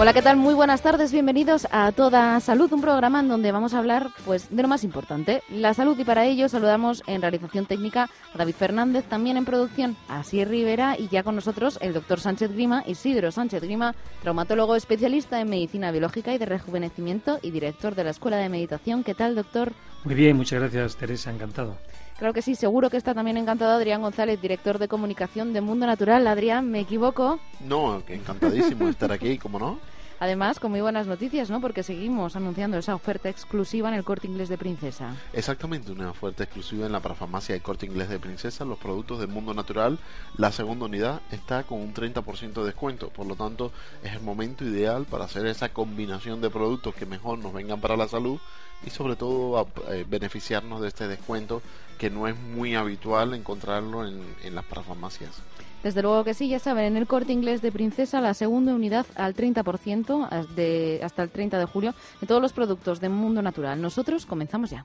Hola, 0.00 0.14
¿qué 0.14 0.22
tal? 0.22 0.38
Muy 0.38 0.54
buenas 0.54 0.80
tardes, 0.80 1.12
bienvenidos 1.12 1.68
a 1.70 1.92
Toda 1.92 2.40
Salud, 2.40 2.72
un 2.72 2.80
programa 2.80 3.20
en 3.20 3.28
donde 3.28 3.52
vamos 3.52 3.74
a 3.74 3.78
hablar 3.80 4.08
pues 4.24 4.48
de 4.48 4.62
lo 4.62 4.66
más 4.66 4.82
importante, 4.82 5.42
la 5.50 5.74
salud 5.74 5.98
y 5.98 6.04
para 6.04 6.24
ello 6.24 6.48
saludamos 6.48 7.02
en 7.06 7.20
realización 7.20 7.66
técnica 7.66 8.08
a 8.34 8.38
David 8.38 8.54
Fernández, 8.54 9.04
también 9.04 9.36
en 9.36 9.44
producción 9.44 9.98
a 10.08 10.24
Sier 10.24 10.48
Rivera 10.48 10.96
y 10.98 11.08
ya 11.08 11.22
con 11.22 11.34
nosotros 11.34 11.78
el 11.82 11.92
doctor 11.92 12.18
Sánchez 12.18 12.50
Grima, 12.50 12.82
Isidro 12.86 13.30
Sánchez 13.30 13.62
Grima, 13.62 13.94
traumatólogo 14.22 14.74
especialista 14.74 15.38
en 15.38 15.50
medicina 15.50 15.90
biológica 15.90 16.32
y 16.32 16.38
de 16.38 16.46
rejuvenecimiento 16.46 17.38
y 17.42 17.50
director 17.50 17.94
de 17.94 18.04
la 18.04 18.10
Escuela 18.10 18.38
de 18.38 18.48
Meditación. 18.48 19.04
¿Qué 19.04 19.12
tal, 19.12 19.34
doctor? 19.34 19.74
Muy 20.04 20.14
bien, 20.14 20.34
muchas 20.34 20.60
gracias, 20.60 20.96
Teresa, 20.96 21.30
encantado. 21.30 21.76
Claro 22.20 22.32
que 22.34 22.42
sí, 22.42 22.54
seguro 22.54 22.90
que 22.90 22.98
está 22.98 23.14
también 23.14 23.38
encantado 23.38 23.72
Adrián 23.72 24.02
González, 24.02 24.40
director 24.40 24.78
de 24.78 24.88
comunicación 24.88 25.54
de 25.54 25.62
Mundo 25.62 25.86
Natural. 25.86 26.26
Adrián, 26.26 26.70
¿me 26.70 26.80
equivoco? 26.80 27.38
No, 27.60 28.02
encantadísimo 28.08 28.84
de 28.86 28.90
estar 28.90 29.10
aquí, 29.10 29.38
¿cómo 29.38 29.58
no? 29.58 29.78
Además, 30.20 30.60
con 30.60 30.70
muy 30.70 30.82
buenas 30.82 31.06
noticias, 31.06 31.48
¿no? 31.48 31.62
Porque 31.62 31.82
seguimos 31.82 32.36
anunciando 32.36 32.76
esa 32.76 32.94
oferta 32.94 33.30
exclusiva 33.30 33.88
en 33.88 33.94
el 33.94 34.04
Corte 34.04 34.26
Inglés 34.26 34.50
de 34.50 34.58
Princesa. 34.58 35.16
Exactamente, 35.32 35.92
una 35.92 36.10
oferta 36.10 36.44
exclusiva 36.44 36.84
en 36.84 36.92
la 36.92 37.00
parafarmacia 37.00 37.54
del 37.54 37.62
Corte 37.62 37.86
Inglés 37.86 38.10
de 38.10 38.18
Princesa. 38.18 38.66
Los 38.66 38.78
productos 38.78 39.18
del 39.18 39.28
mundo 39.28 39.54
natural, 39.54 39.98
la 40.36 40.52
segunda 40.52 40.84
unidad 40.84 41.22
está 41.30 41.62
con 41.62 41.80
un 41.80 41.94
30% 41.94 42.52
de 42.52 42.64
descuento. 42.66 43.08
Por 43.08 43.24
lo 43.24 43.34
tanto, 43.34 43.72
es 44.04 44.12
el 44.12 44.20
momento 44.20 44.62
ideal 44.62 45.06
para 45.06 45.24
hacer 45.24 45.46
esa 45.46 45.70
combinación 45.70 46.42
de 46.42 46.50
productos 46.50 46.94
que 46.94 47.06
mejor 47.06 47.38
nos 47.38 47.54
vengan 47.54 47.80
para 47.80 47.96
la 47.96 48.06
salud 48.06 48.38
y 48.84 48.90
sobre 48.90 49.16
todo 49.16 49.58
a, 49.58 49.94
eh, 49.94 50.04
beneficiarnos 50.06 50.82
de 50.82 50.88
este 50.88 51.08
descuento 51.08 51.62
que 51.96 52.10
no 52.10 52.28
es 52.28 52.36
muy 52.36 52.74
habitual 52.74 53.32
encontrarlo 53.32 54.06
en, 54.06 54.22
en 54.42 54.54
las 54.54 54.66
parafarmacias. 54.66 55.42
Desde 55.82 56.02
luego 56.02 56.24
que 56.24 56.34
sí, 56.34 56.48
ya 56.48 56.58
saben, 56.58 56.84
en 56.84 56.96
el 56.96 57.06
corte 57.06 57.32
inglés 57.32 57.62
de 57.62 57.72
Princesa 57.72 58.20
la 58.20 58.34
segunda 58.34 58.74
unidad 58.74 59.06
al 59.14 59.34
30% 59.34 60.48
de, 60.54 61.00
hasta 61.02 61.22
el 61.22 61.30
30 61.30 61.58
de 61.58 61.64
julio 61.64 61.94
de 62.20 62.26
todos 62.26 62.42
los 62.42 62.52
productos 62.52 63.00
de 63.00 63.08
Mundo 63.08 63.40
Natural. 63.40 63.80
Nosotros 63.80 64.26
comenzamos 64.26 64.70
ya. 64.70 64.84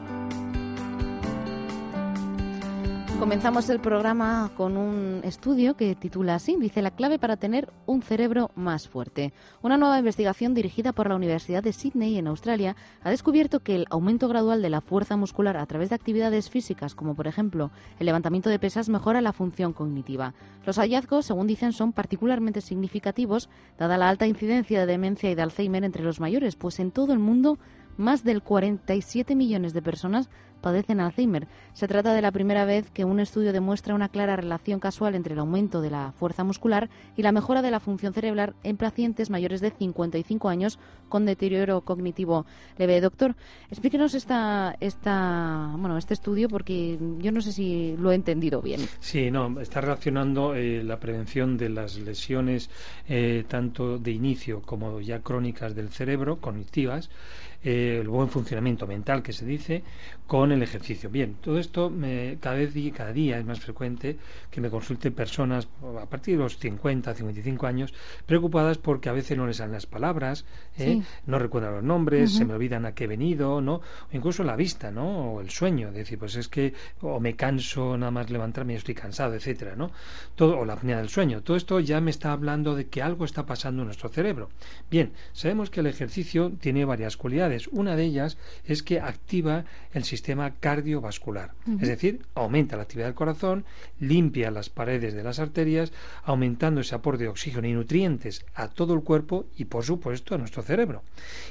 Comenzamos 3.21 3.69
el 3.69 3.79
programa 3.79 4.49
con 4.57 4.77
un 4.77 5.21
estudio 5.23 5.77
que 5.77 5.93
titula 5.93 6.33
así, 6.33 6.57
dice 6.59 6.81
la 6.81 6.89
clave 6.89 7.19
para 7.19 7.37
tener 7.37 7.71
un 7.85 8.01
cerebro 8.01 8.49
más 8.55 8.87
fuerte. 8.87 9.31
Una 9.61 9.77
nueva 9.77 9.99
investigación 9.99 10.55
dirigida 10.55 10.91
por 10.91 11.07
la 11.07 11.15
Universidad 11.17 11.61
de 11.61 11.71
Sydney 11.71 12.17
en 12.17 12.25
Australia 12.25 12.75
ha 13.03 13.11
descubierto 13.11 13.59
que 13.59 13.75
el 13.75 13.85
aumento 13.91 14.27
gradual 14.27 14.63
de 14.63 14.71
la 14.71 14.81
fuerza 14.81 15.17
muscular 15.17 15.55
a 15.55 15.67
través 15.67 15.89
de 15.89 15.95
actividades 15.95 16.49
físicas 16.49 16.95
como 16.95 17.13
por 17.13 17.27
ejemplo 17.27 17.69
el 17.99 18.07
levantamiento 18.07 18.49
de 18.49 18.57
pesas 18.57 18.89
mejora 18.89 19.21
la 19.21 19.33
función 19.33 19.71
cognitiva. 19.71 20.33
Los 20.65 20.79
hallazgos, 20.79 21.27
según 21.27 21.45
dicen, 21.45 21.73
son 21.73 21.93
particularmente 21.93 22.59
significativos 22.59 23.49
dada 23.77 23.99
la 23.99 24.09
alta 24.09 24.25
incidencia 24.25 24.79
de 24.79 24.87
demencia 24.87 25.29
y 25.29 25.35
de 25.35 25.43
Alzheimer 25.43 25.83
entre 25.83 26.03
los 26.03 26.19
mayores, 26.19 26.55
pues 26.55 26.79
en 26.79 26.89
todo 26.89 27.13
el 27.13 27.19
mundo 27.19 27.59
más 27.97 28.23
del 28.23 28.41
47 28.41 29.35
millones 29.35 29.73
de 29.73 29.81
personas 29.81 30.29
padecen 30.61 30.99
Alzheimer. 30.99 31.47
Se 31.73 31.87
trata 31.87 32.13
de 32.13 32.21
la 32.21 32.31
primera 32.31 32.65
vez 32.65 32.89
que 32.91 33.05
un 33.05 33.19
estudio 33.19 33.53
demuestra 33.53 33.95
una 33.95 34.09
clara 34.09 34.35
relación 34.35 34.79
casual 34.79 35.15
entre 35.15 35.33
el 35.33 35.39
aumento 35.39 35.81
de 35.81 35.89
la 35.89 36.11
fuerza 36.13 36.43
muscular 36.43 36.89
y 37.17 37.23
la 37.23 37.31
mejora 37.31 37.61
de 37.61 37.71
la 37.71 37.79
función 37.79 38.13
cerebral 38.13 38.53
en 38.63 38.77
pacientes 38.77 39.29
mayores 39.29 39.61
de 39.61 39.71
55 39.71 40.49
años 40.49 40.79
con 41.09 41.25
deterioro 41.25 41.81
cognitivo 41.81 42.45
leve. 42.77 43.01
Doctor, 43.01 43.35
explíquenos 43.69 44.13
esta, 44.13 44.75
esta, 44.79 45.73
bueno, 45.77 45.97
este 45.97 46.13
estudio 46.13 46.47
porque 46.49 46.97
yo 47.19 47.31
no 47.31 47.41
sé 47.41 47.51
si 47.51 47.95
lo 47.97 48.11
he 48.11 48.15
entendido 48.15 48.61
bien. 48.61 48.81
Sí, 48.99 49.31
no, 49.31 49.59
está 49.59 49.81
relacionando 49.81 50.55
eh, 50.55 50.83
la 50.83 50.99
prevención 50.99 51.57
de 51.57 51.69
las 51.69 51.97
lesiones 51.97 52.69
eh, 53.07 53.43
tanto 53.47 53.97
de 53.97 54.11
inicio 54.11 54.61
como 54.61 55.01
ya 55.01 55.19
crónicas 55.19 55.75
del 55.75 55.89
cerebro, 55.89 56.37
cognitivas, 56.37 57.09
eh, 57.63 57.99
el 58.01 58.07
buen 58.07 58.29
funcionamiento 58.29 58.87
mental 58.87 59.21
que 59.21 59.33
se 59.33 59.45
dice, 59.45 59.83
con 60.25 60.50
el 60.51 60.63
ejercicio. 60.63 61.09
Bien, 61.09 61.35
todo 61.41 61.59
esto 61.59 61.89
me, 61.89 62.37
cada 62.39 62.55
vez 62.55 62.73
cada 62.93 63.13
día 63.13 63.37
es 63.37 63.45
más 63.45 63.59
frecuente 63.59 64.17
que 64.49 64.61
me 64.61 64.69
consulten 64.69 65.13
personas 65.13 65.67
a 66.01 66.05
partir 66.05 66.37
de 66.37 66.43
los 66.43 66.57
50, 66.57 67.13
55 67.13 67.67
años 67.67 67.93
preocupadas 68.25 68.77
porque 68.77 69.09
a 69.09 69.11
veces 69.11 69.37
no 69.37 69.47
les 69.47 69.57
salen 69.57 69.73
las 69.73 69.85
palabras, 69.85 70.45
¿eh? 70.77 71.01
no 71.25 71.39
recuerdan 71.39 71.75
los 71.75 71.83
nombres, 71.83 72.33
se 72.33 72.45
me 72.45 72.53
olvidan 72.53 72.85
a 72.85 72.93
qué 72.93 73.05
he 73.05 73.07
venido, 73.07 73.61
¿no? 73.61 73.75
O 73.75 73.81
incluso 74.11 74.43
la 74.43 74.55
vista, 74.55 74.91
¿no? 74.91 75.33
O 75.33 75.41
el 75.41 75.49
sueño, 75.49 75.91
decir, 75.91 76.17
pues 76.17 76.35
es 76.35 76.47
que 76.47 76.73
o 77.01 77.19
me 77.19 77.35
canso 77.35 77.97
nada 77.97 78.11
más 78.11 78.29
levantarme 78.29 78.73
y 78.73 78.77
estoy 78.77 78.95
cansado, 78.95 79.33
etcétera, 79.33 79.75
¿no? 79.75 79.91
Todo 80.35 80.57
o 80.57 80.65
la 80.65 80.73
apnea 80.73 80.97
del 80.97 81.09
sueño. 81.09 81.41
Todo 81.41 81.57
esto 81.57 81.79
ya 81.79 82.01
me 82.01 82.11
está 82.11 82.31
hablando 82.31 82.75
de 82.75 82.87
que 82.87 83.01
algo 83.01 83.25
está 83.25 83.45
pasando 83.45 83.81
en 83.81 83.87
nuestro 83.87 84.09
cerebro. 84.09 84.49
Bien, 84.89 85.11
sabemos 85.33 85.69
que 85.69 85.81
el 85.81 85.87
ejercicio 85.87 86.51
tiene 86.59 86.85
varias 86.85 87.17
cualidades. 87.17 87.67
Una 87.67 87.95
de 87.95 88.03
ellas 88.03 88.37
es 88.65 88.83
que 88.83 88.99
activa 88.99 89.65
el 89.93 90.03
sistema 90.03 90.40
sistema 90.41 90.59
cardiovascular. 90.59 91.51
Es 91.79 91.87
decir, 91.87 92.25
aumenta 92.33 92.75
la 92.75 92.83
actividad 92.83 93.07
del 93.07 93.15
corazón, 93.15 93.65
limpia 93.99 94.49
las 94.49 94.69
paredes 94.69 95.13
de 95.13 95.23
las 95.23 95.39
arterias, 95.39 95.91
aumentando 96.23 96.81
ese 96.81 96.95
aporte 96.95 97.23
de 97.23 97.29
oxígeno 97.29 97.67
y 97.67 97.73
nutrientes 97.73 98.45
a 98.55 98.67
todo 98.67 98.93
el 98.93 99.03
cuerpo 99.03 99.45
y, 99.55 99.65
por 99.65 99.83
supuesto, 99.83 100.33
a 100.33 100.37
nuestro 100.37 100.63
cerebro. 100.63 101.03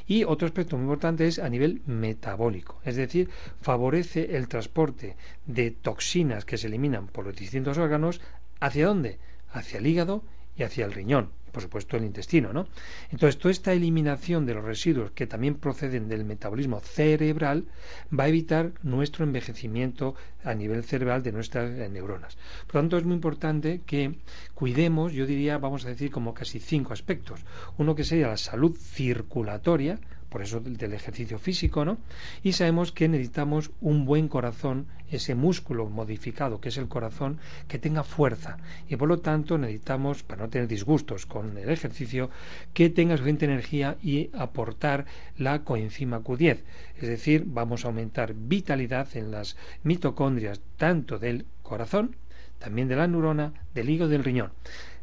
Y 0.06 0.24
otro 0.24 0.46
aspecto 0.46 0.76
muy 0.76 0.84
importante 0.84 1.26
es 1.26 1.38
a 1.38 1.48
nivel 1.48 1.82
metabólico. 1.86 2.80
Es 2.84 2.96
decir, 2.96 3.30
favorece 3.60 4.36
el 4.36 4.48
transporte 4.48 5.16
de 5.46 5.70
toxinas 5.70 6.44
que 6.44 6.58
se 6.58 6.66
eliminan 6.66 7.06
por 7.06 7.26
los 7.26 7.36
distintos 7.36 7.78
órganos. 7.78 8.20
¿Hacia 8.58 8.86
dónde? 8.86 9.18
Hacia 9.52 9.78
el 9.78 9.86
hígado 9.86 10.24
y 10.56 10.64
hacia 10.64 10.84
el 10.84 10.92
riñón 10.92 11.30
por 11.50 11.62
supuesto 11.62 11.96
el 11.96 12.04
intestino, 12.04 12.52
¿no? 12.52 12.66
Entonces, 13.10 13.38
toda 13.38 13.52
esta 13.52 13.72
eliminación 13.72 14.46
de 14.46 14.54
los 14.54 14.64
residuos 14.64 15.10
que 15.12 15.26
también 15.26 15.56
proceden 15.56 16.08
del 16.08 16.24
metabolismo 16.24 16.80
cerebral 16.80 17.66
va 18.16 18.24
a 18.24 18.28
evitar 18.28 18.72
nuestro 18.82 19.24
envejecimiento 19.24 20.14
a 20.44 20.54
nivel 20.54 20.84
cerebral 20.84 21.22
de 21.22 21.32
nuestras 21.32 21.70
eh, 21.78 21.88
neuronas. 21.88 22.36
Por 22.66 22.76
lo 22.76 22.80
tanto, 22.82 22.98
es 22.98 23.04
muy 23.04 23.14
importante 23.14 23.82
que 23.86 24.16
cuidemos, 24.54 25.12
yo 25.12 25.26
diría, 25.26 25.58
vamos 25.58 25.84
a 25.84 25.88
decir, 25.88 26.10
como 26.10 26.34
casi 26.34 26.60
cinco 26.60 26.92
aspectos. 26.92 27.40
Uno 27.78 27.94
que 27.94 28.04
sería 28.04 28.28
la 28.28 28.36
salud 28.36 28.76
circulatoria, 28.76 29.98
por 30.30 30.42
eso 30.42 30.60
del 30.60 30.92
ejercicio 30.94 31.38
físico, 31.38 31.84
¿no? 31.84 31.98
Y 32.42 32.52
sabemos 32.52 32.92
que 32.92 33.08
necesitamos 33.08 33.72
un 33.80 34.06
buen 34.06 34.28
corazón, 34.28 34.86
ese 35.10 35.34
músculo 35.34 35.90
modificado 35.90 36.60
que 36.60 36.70
es 36.70 36.78
el 36.78 36.88
corazón, 36.88 37.38
que 37.68 37.78
tenga 37.78 38.04
fuerza. 38.04 38.58
Y 38.88 38.96
por 38.96 39.08
lo 39.08 39.18
tanto 39.18 39.58
necesitamos, 39.58 40.22
para 40.22 40.42
no 40.42 40.48
tener 40.48 40.68
disgustos 40.68 41.26
con 41.26 41.58
el 41.58 41.68
ejercicio, 41.68 42.30
que 42.72 42.88
tenga 42.88 43.16
suficiente 43.16 43.44
energía 43.44 43.96
y 44.02 44.30
aportar 44.32 45.04
la 45.36 45.64
coenzima 45.64 46.20
Q10. 46.20 46.60
Es 46.96 47.08
decir, 47.08 47.44
vamos 47.46 47.84
a 47.84 47.88
aumentar 47.88 48.34
vitalidad 48.34 49.08
en 49.16 49.32
las 49.32 49.56
mitocondrias 49.82 50.60
tanto 50.76 51.18
del 51.18 51.44
corazón, 51.62 52.16
también 52.58 52.88
de 52.88 52.96
la 52.96 53.08
neurona, 53.08 53.52
del 53.74 53.90
hígado 53.90 54.10
y 54.10 54.12
del 54.12 54.24
riñón. 54.24 54.52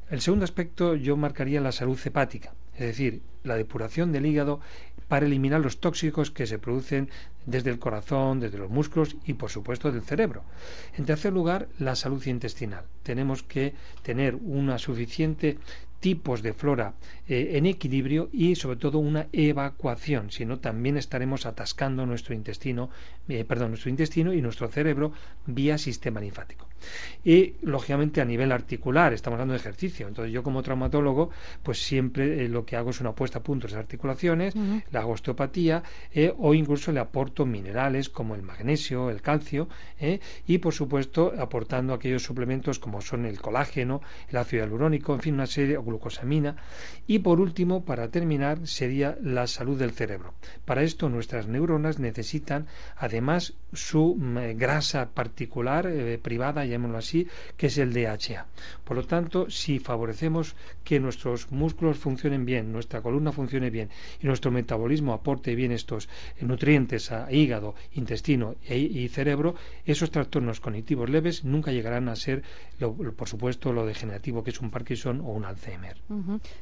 El 0.10 0.22
segundo 0.22 0.46
aspecto 0.46 0.96
yo 0.96 1.18
marcaría 1.18 1.60
la 1.60 1.74
salud 1.74 2.00
hepática, 2.06 2.54
es 2.76 2.80
decir, 2.80 3.22
la 3.44 3.56
depuración 3.56 4.14
del 4.14 4.26
hígado 4.26 4.62
para 5.08 5.26
eliminar 5.26 5.62
los 5.62 5.80
tóxicos 5.80 6.32
que 6.32 6.48
se 6.48 6.60
producen 6.60 7.10
desde 7.46 7.70
el 7.70 7.80
corazón, 7.80 8.40
desde 8.40 8.58
los 8.58 8.70
músculos 8.70 9.16
y 9.26 9.34
por 9.34 9.50
supuesto 9.50 9.92
del 9.92 10.02
cerebro. 10.02 10.44
En 10.98 11.06
tercer 11.06 11.34
lugar, 11.34 11.70
la 11.80 11.96
salud 11.96 12.26
intestinal. 12.26 12.86
Tenemos 13.04 13.44
que 13.44 13.74
tener 14.04 14.36
una 14.36 14.78
suficiente 14.78 15.58
tipos 16.00 16.42
de 16.42 16.54
flora 16.54 16.94
eh, 17.28 17.52
en 17.56 17.66
equilibrio 17.66 18.30
y 18.32 18.56
sobre 18.56 18.78
todo 18.78 19.00
una 19.00 19.28
evacuación, 19.32 20.32
si 20.32 20.46
no 20.46 20.60
también 20.60 20.98
estaremos 20.98 21.46
atascando 21.46 22.06
nuestro 22.06 22.34
intestino, 22.34 22.90
eh, 23.28 23.44
perdón, 23.44 23.70
nuestro 23.70 23.90
intestino 23.90 24.34
y 24.34 24.42
nuestro 24.42 24.68
cerebro 24.68 25.12
vía 25.46 25.78
sistema 25.78 26.22
linfático. 26.22 26.68
Y 27.26 27.56
lógicamente 27.64 28.22
a 28.22 28.26
nivel 28.26 28.52
articular, 28.52 29.12
estamos 29.12 29.36
hablando 29.36 29.54
de 29.54 29.60
ejercicio, 29.60 30.08
entonces 30.08 30.32
yo 30.32 30.44
como 30.44 30.62
traumatólogo 30.62 31.32
pues 31.64 31.84
siempre 31.84 32.46
eh, 32.46 32.50
lo 32.50 32.66
que 32.66 32.76
hago 32.76 32.92
es 32.92 33.02
una 33.02 33.14
puesta 33.14 33.40
a 33.40 33.44
punto 33.44 33.68
de 33.68 33.74
las 33.74 33.80
articulaciones, 33.80 34.54
la 34.92 35.00
hago 35.02 35.14
osteopatía 35.14 35.84
o 36.38 36.54
incluso 36.54 36.92
le 36.92 37.00
aporto 37.00 37.46
minerales 37.46 38.10
como 38.10 38.36
el 38.36 38.44
magnesio, 38.44 39.10
el 39.10 39.22
calcio 39.22 39.68
y 40.46 40.58
por 40.60 40.74
supuesto 40.74 41.34
aportando 41.38 41.94
aquellos 41.94 42.24
suplementos 42.24 42.80
como 42.80 43.02
son 43.02 43.26
el 43.26 43.42
colágeno, 43.42 44.02
el 44.30 44.38
ácido 44.38 44.64
hialurónico, 44.64 45.14
en 45.14 45.22
fin, 45.22 45.34
una 45.34 45.48
serie 45.48 45.78
glucosamina. 45.88 46.58
Y 47.08 47.20
por 47.20 47.40
último, 47.40 47.84
para 47.84 48.10
terminar, 48.10 48.68
sería 48.68 49.18
la 49.22 49.48
salud 49.48 49.80
del 49.80 49.92
cerebro. 49.92 50.34
Para 50.66 50.84
esto 50.84 51.10
nuestras 51.10 51.48
neuronas 51.48 51.98
necesitan 52.00 52.68
además 52.98 53.54
su 53.74 54.16
mm, 54.16 54.58
grasa 54.58 55.10
particular, 55.10 55.88
eh, 55.88 56.20
privada, 56.22 56.66
llamémoslo 56.66 56.98
así, 56.98 57.28
que 57.58 57.68
es 57.68 57.78
el 57.78 57.94
DHA. 57.94 58.46
Por 58.84 58.98
lo 58.98 59.06
tanto, 59.06 59.50
si 59.50 59.80
favorecemos 59.80 60.56
que 60.84 61.00
nuestros 61.00 61.52
músculos 61.52 61.98
funcionen 61.98 62.46
bien, 62.46 62.72
nuestra 62.72 63.02
columna 63.02 63.32
funcione 63.32 63.70
bien 63.70 63.90
y 64.22 64.28
nuestro 64.28 64.52
metabolismo 64.52 65.14
aporte 65.14 65.56
bien 65.56 65.72
estos 65.72 66.10
nutrientes 66.42 67.12
a 67.12 67.32
hígado, 67.32 67.76
intestino 67.94 68.56
e, 68.66 68.78
y 68.78 69.08
cerebro, 69.10 69.56
esos 69.86 70.12
trastornos 70.12 70.60
cognitivos 70.60 71.10
leves 71.10 71.44
nunca 71.44 71.72
llegarán 71.72 72.10
a 72.10 72.16
ser, 72.16 72.44
por 72.80 73.28
supuesto, 73.28 73.74
lo 73.74 73.86
degenerativo 73.86 74.44
que 74.44 74.52
es 74.52 74.60
un 74.60 74.72
Parkinson 74.72 75.22
o 75.22 75.32
un 75.32 75.46
Alzheimer. 75.46 75.77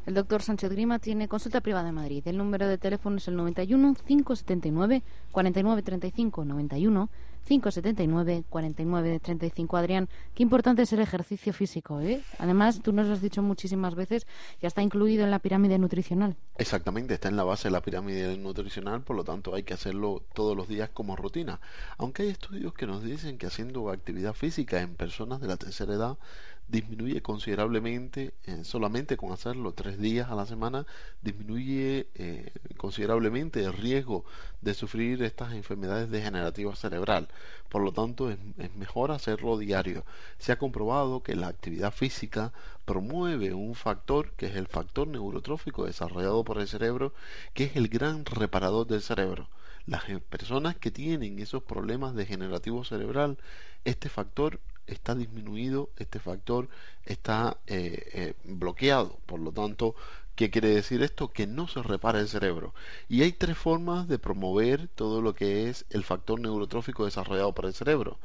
El 0.06 0.14
doctor 0.14 0.42
Sánchez 0.42 0.72
Grima 0.72 1.00
tiene 1.00 1.28
consulta 1.28 1.62
privada 1.62 1.90
en 1.90 1.96
Madrid. 1.96 2.24
El 2.26 2.38
número 2.38 2.68
de 2.68 2.78
teléfono 2.78 3.18
es 3.18 3.28
el 3.28 3.36
91 3.36 3.96
579 4.06 5.04
4935 5.32 6.46
91 6.46 7.10
579 7.46 8.44
49 8.50 9.20
35. 9.20 9.78
Adrián, 9.78 10.10
qué 10.34 10.44
importante 10.44 10.82
es 10.82 10.92
el 10.94 11.00
ejercicio 11.00 11.54
físico, 11.54 12.02
¿eh? 12.02 12.22
Además, 12.40 12.82
tú 12.82 12.92
nos 12.92 13.08
lo 13.08 13.14
has 13.14 13.22
dicho 13.22 13.42
muchísimas 13.42 13.96
veces, 13.96 14.26
ya 14.62 14.68
está 14.68 14.82
incluido 14.82 15.24
en 15.24 15.32
la 15.32 15.40
pirámide 15.40 15.78
nutricional. 15.78 16.36
Exactamente, 16.58 17.14
está 17.14 17.30
en 17.30 17.36
la 17.36 17.44
base 17.44 17.68
de 17.68 17.72
la 17.72 17.82
pirámide 17.82 18.36
nutricional, 18.38 19.02
por 19.04 19.16
lo 19.16 19.24
tanto 19.24 19.54
hay 19.54 19.64
que 19.64 19.76
hacerlo 19.76 20.24
todos 20.34 20.58
los 20.58 20.68
días 20.68 20.90
como 20.90 21.16
rutina. 21.16 21.60
Aunque 21.98 22.24
hay 22.24 22.30
estudios 22.30 22.74
que 22.74 22.88
nos 22.88 23.04
dicen 23.04 23.38
que 23.38 23.46
haciendo 23.46 23.90
actividad 23.90 24.34
física 24.34 24.82
en 24.82 24.96
personas 24.96 25.40
de 25.40 25.48
la 25.48 25.58
tercera 25.58 25.94
edad 25.94 26.18
disminuye 26.68 27.22
considerablemente, 27.22 28.34
eh, 28.46 28.64
solamente 28.64 29.18
con 29.18 29.32
hacerlo 29.32 29.74
tres 29.74 30.00
días 30.00 30.30
a 30.32 30.36
la 30.36 30.46
semana, 30.46 30.86
disminuye 31.22 32.08
eh, 32.16 32.52
considerablemente 32.78 33.64
el 33.64 33.74
riesgo 33.74 34.26
de 34.62 34.74
sufrir 34.74 35.22
estas 35.24 35.54
enfermedades 35.54 36.10
degenerativas 36.10 36.80
cerebral. 36.80 37.28
Por 37.70 37.84
lo 37.84 37.92
tanto, 37.92 38.32
es, 38.32 38.40
mejor 38.76 39.12
hacerlo 39.12 39.58
diario. 39.58 40.06
Se 40.40 40.52
ha 40.52 40.58
comprobado 40.58 41.22
que 41.22 41.36
la 41.36 41.48
actividad 41.48 41.92
física 41.94 42.52
promueve 42.86 43.54
un 43.54 43.76
factor 43.76 44.32
que 44.32 44.48
es 44.48 44.56
el 44.56 44.68
factor 44.68 45.08
neurotrófico 45.08 45.86
desarrollado 45.86 46.44
por 46.44 46.60
el 46.60 46.68
cerebro, 46.68 47.14
que 47.54 47.66
es 47.66 47.76
el 47.76 47.90
gran 47.90 48.26
reparador 48.26 48.88
del 48.88 49.02
cerebro. 49.02 49.50
Las 49.86 50.04
personas 50.30 50.76
que 50.76 50.90
tienen 50.90 51.38
esos 51.38 51.62
problemas 51.62 52.16
degenerativos 52.16 52.90
cerebral, 52.90 53.38
este 53.84 54.10
factor 54.10 54.60
está 54.88 55.16
disminuido, 55.16 55.90
este 55.98 56.20
factor 56.20 56.70
está 57.06 57.58
eh, 57.68 58.10
eh, 58.14 58.34
bloqueado. 58.44 59.20
Por 59.26 59.40
lo 59.40 59.52
tanto, 59.52 59.96
¿qué 60.36 60.50
quiere 60.50 60.70
decir 60.70 61.02
esto? 61.04 61.32
Que 61.32 61.48
no 61.48 61.68
se 61.68 61.82
repara 61.84 62.20
el 62.20 62.28
cerebro. 62.28 62.74
Y 63.10 63.24
hay 63.24 63.32
tres 63.32 63.58
formas 63.58 64.08
de 64.08 64.20
promover 64.20 64.88
todo 64.90 65.22
lo 65.22 65.34
que 65.36 65.70
es 65.70 65.86
el 65.90 66.04
factor 66.04 66.40
neurotrófico 66.40 67.06
desarrollado 67.06 67.54
por 67.54 67.66
el 67.66 67.74
cerebro. 67.74 68.20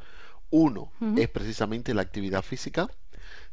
Uno 0.50 0.92
es 1.16 1.28
precisamente 1.28 1.94
la 1.94 2.02
actividad 2.02 2.42
física. 2.42 2.90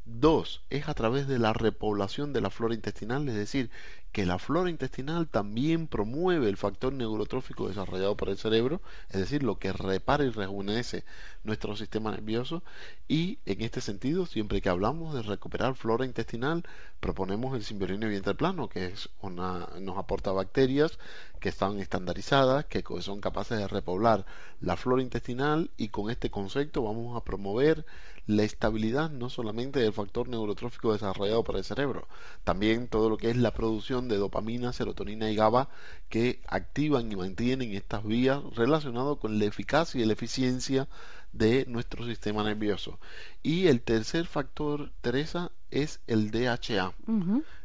Dos, 0.10 0.62
es 0.70 0.88
a 0.88 0.94
través 0.94 1.28
de 1.28 1.38
la 1.38 1.52
repoblación 1.52 2.32
de 2.32 2.40
la 2.40 2.50
flora 2.50 2.74
intestinal, 2.74 3.28
es 3.28 3.36
decir, 3.36 3.70
que 4.14 4.26
la 4.26 4.40
flora 4.40 4.70
intestinal 4.70 5.28
también 5.28 5.88
promueve 5.88 6.48
el 6.48 6.56
factor 6.56 6.94
neurotrófico 6.94 7.68
desarrollado 7.68 8.16
por 8.16 8.30
el 8.30 8.38
cerebro, 8.38 8.82
es 9.10 9.20
decir, 9.20 9.44
lo 9.44 9.60
que 9.60 9.74
repara 9.74 10.24
y 10.24 10.30
rejuvenece 10.30 11.04
nuestro 11.44 11.76
sistema 11.76 12.12
nervioso. 12.12 12.64
Y 13.10 13.40
en 13.46 13.62
este 13.62 13.82
sentido, 13.82 14.26
siempre 14.26 14.62
que 14.62 14.70
hablamos 14.70 15.14
de 15.14 15.24
recuperar 15.24 15.76
flora 15.76 16.06
intestinal, 16.06 16.64
proponemos 17.02 17.54
el 17.54 17.66
simbiorine 17.66 18.08
vientre 18.08 18.34
plano, 18.34 18.70
que 18.70 18.86
es 18.86 19.10
una, 19.20 19.68
nos 19.82 19.98
aporta 19.98 20.32
bacterias 20.32 21.00
que 21.42 21.50
están 21.50 21.80
estandarizadas, 21.80 22.64
que 22.66 22.82
son 23.02 23.20
capaces 23.20 23.58
de 23.58 23.68
repoblar 23.68 24.26
la 24.62 24.78
flora 24.78 25.02
intestinal 25.02 25.70
y 25.76 25.90
con 25.90 26.10
este 26.10 26.32
concepto 26.32 26.82
vamos 26.82 27.18
a 27.18 27.26
promover 27.26 27.86
la 28.28 28.44
estabilidad 28.44 29.10
no 29.10 29.30
solamente 29.30 29.80
del 29.80 29.94
factor 29.94 30.28
neurotrófico 30.28 30.92
desarrollado 30.92 31.44
por 31.44 31.56
el 31.56 31.64
cerebro, 31.64 32.08
también 32.44 32.90
todo 32.90 33.10
lo 33.10 33.18
que 33.18 33.30
es 33.30 33.38
la 33.38 33.54
producción 33.54 34.10
de 34.10 34.18
dopamina, 34.18 34.74
serotonina 34.74 35.32
y 35.32 35.36
GABA 35.36 35.70
que 36.10 36.42
activan 36.48 37.12
y 37.12 37.16
mantienen 37.16 37.74
estas 37.74 38.04
vías 38.04 38.44
relacionadas 38.56 39.18
con 39.18 39.40
la 39.40 39.46
eficacia 39.46 40.02
y 40.02 40.06
la 40.06 40.14
eficiencia 40.14 40.88
de 41.32 41.66
nuestro 41.68 42.06
sistema 42.06 42.44
nervioso. 42.44 43.00
Y 43.44 43.68
el 43.68 43.82
tercer 43.82 44.26
factor, 44.26 44.92
Teresa, 45.02 45.52
es 45.72 46.02
el 46.08 46.32
DHA. 46.32 46.94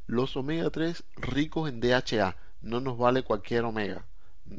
Los 0.06 0.36
omega 0.36 0.70
3 0.70 1.04
ricos 1.16 1.68
en 1.68 1.80
DHA. 1.80 2.36
No 2.60 2.80
nos 2.80 2.98
vale 2.98 3.22
cualquier 3.24 3.64
omega. 3.64 4.04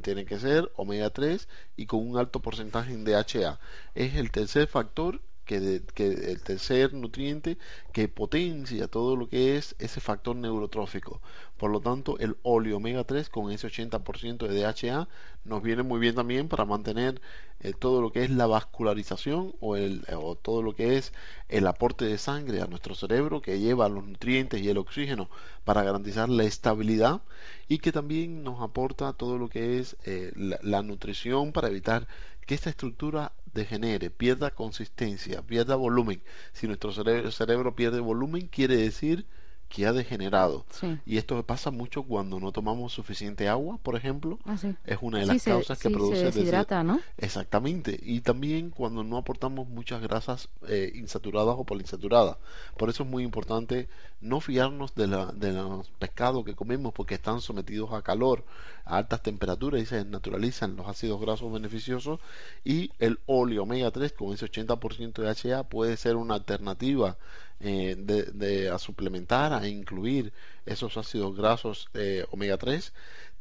Tiene 0.01 0.25
que 0.25 0.39
ser 0.39 0.71
omega 0.75 1.09
3 1.11 1.47
y 1.77 1.85
con 1.85 2.05
un 2.07 2.17
alto 2.17 2.41
porcentaje 2.41 2.93
en 2.93 3.05
DHA. 3.05 3.59
Es 3.95 4.15
el 4.15 4.31
tercer 4.31 4.67
factor 4.67 5.21
que, 5.45 5.55
el 5.95 6.41
tercer 6.43 6.93
nutriente 6.93 7.57
que 7.91 8.07
potencia 8.07 8.87
todo 8.87 9.15
lo 9.15 9.27
que 9.29 9.57
es 9.57 9.75
ese 9.79 9.99
factor 10.01 10.35
neurotrófico. 10.35 11.21
Por 11.63 11.71
lo 11.71 11.79
tanto, 11.79 12.19
el 12.19 12.35
óleo 12.43 12.75
omega 12.75 13.05
3 13.05 13.29
con 13.29 13.49
ese 13.49 13.69
80% 13.69 14.49
de 14.49 14.61
DHA 14.61 15.07
nos 15.45 15.63
viene 15.63 15.81
muy 15.81 15.97
bien 15.97 16.13
también 16.13 16.49
para 16.49 16.65
mantener 16.65 17.21
eh, 17.61 17.71
todo 17.71 18.01
lo 18.01 18.11
que 18.11 18.25
es 18.25 18.29
la 18.29 18.47
vascularización 18.47 19.55
o, 19.61 19.77
el, 19.77 20.05
o 20.13 20.35
todo 20.35 20.61
lo 20.61 20.75
que 20.75 20.97
es 20.97 21.13
el 21.47 21.65
aporte 21.65 22.03
de 22.03 22.17
sangre 22.17 22.61
a 22.61 22.67
nuestro 22.67 22.95
cerebro 22.95 23.41
que 23.41 23.61
lleva 23.61 23.87
los 23.87 24.05
nutrientes 24.05 24.61
y 24.61 24.67
el 24.67 24.77
oxígeno 24.77 25.29
para 25.63 25.83
garantizar 25.83 26.27
la 26.27 26.43
estabilidad 26.43 27.21
y 27.69 27.77
que 27.77 27.93
también 27.93 28.43
nos 28.43 28.61
aporta 28.61 29.13
todo 29.13 29.37
lo 29.37 29.47
que 29.47 29.79
es 29.79 29.95
eh, 30.03 30.33
la 30.35 30.81
nutrición 30.81 31.53
para 31.53 31.69
evitar 31.69 32.09
que 32.45 32.55
esta 32.55 32.71
estructura 32.71 33.31
degenere, 33.53 34.09
pierda 34.09 34.51
consistencia, 34.51 35.41
pierda 35.43 35.77
volumen. 35.77 36.21
Si 36.51 36.67
nuestro 36.67 36.91
cerebro, 36.91 37.73
pierde 37.73 38.01
volumen, 38.01 38.47
quiere 38.47 38.75
decir 38.75 39.25
que 39.73 39.87
ha 39.87 39.91
degenerado. 39.91 40.65
Y 41.03 41.17
esto 41.17 41.41
pasa 41.43 41.71
mucho 41.71 42.03
cuando 42.03 42.39
no 42.39 42.51
tomamos 42.51 42.93
suficiente 42.93 43.49
agua, 43.49 43.79
por 43.81 43.95
ejemplo. 43.95 44.37
Ah, 44.45 44.55
es 44.85 44.97
una 45.01 45.17
de 45.17 45.25
las 45.25 45.43
causas 45.43 45.79
que 45.79 45.89
produce... 45.89 46.17
Se 46.17 46.25
deshidrata, 46.25 46.83
¿no? 46.83 46.99
Exactamente. 47.17 47.99
Y 48.03 48.21
también 48.21 48.69
cuando 48.69 49.03
no 49.03 49.17
aportamos 49.17 49.67
muchas 49.67 49.99
grasas 50.03 50.47
eh, 50.67 50.91
insaturadas 50.93 51.55
o 51.57 51.63
poliinsaturadas. 51.63 52.37
Por 52.77 52.91
eso 52.91 53.01
es 53.01 53.09
muy 53.09 53.23
importante 53.23 53.89
no 54.21 54.41
fiarnos 54.41 54.93
de, 54.93 55.07
la, 55.07 55.31
de 55.31 55.53
los 55.53 55.89
pescados 55.97 56.45
que 56.45 56.53
comemos 56.53 56.93
porque 56.93 57.15
están 57.15 57.41
sometidos 57.41 57.93
a 57.93 58.03
calor, 58.03 58.45
a 58.85 58.97
altas 58.97 59.23
temperaturas 59.23 59.81
y 59.81 59.87
se 59.87 60.05
naturalizan 60.05 60.75
los 60.75 60.87
ácidos 60.87 61.19
grasos 61.19 61.51
beneficiosos 61.51 62.19
y 62.63 62.91
el 62.99 63.19
óleo 63.25 63.63
omega 63.63 63.89
3 63.89 64.13
con 64.13 64.33
ese 64.33 64.45
80% 64.45 65.13
de 65.13 65.53
HA 65.53 65.63
puede 65.63 65.97
ser 65.97 66.15
una 66.15 66.35
alternativa 66.35 67.17
eh, 67.63 67.95
de, 67.97 68.69
a 68.69 68.77
suplementar, 68.77 69.53
a 69.53 69.67
incluir 69.67 70.33
esos 70.65 70.97
ácidos 70.97 71.35
grasos 71.35 71.89
eh, 71.93 72.25
omega 72.31 72.57
3 72.57 72.93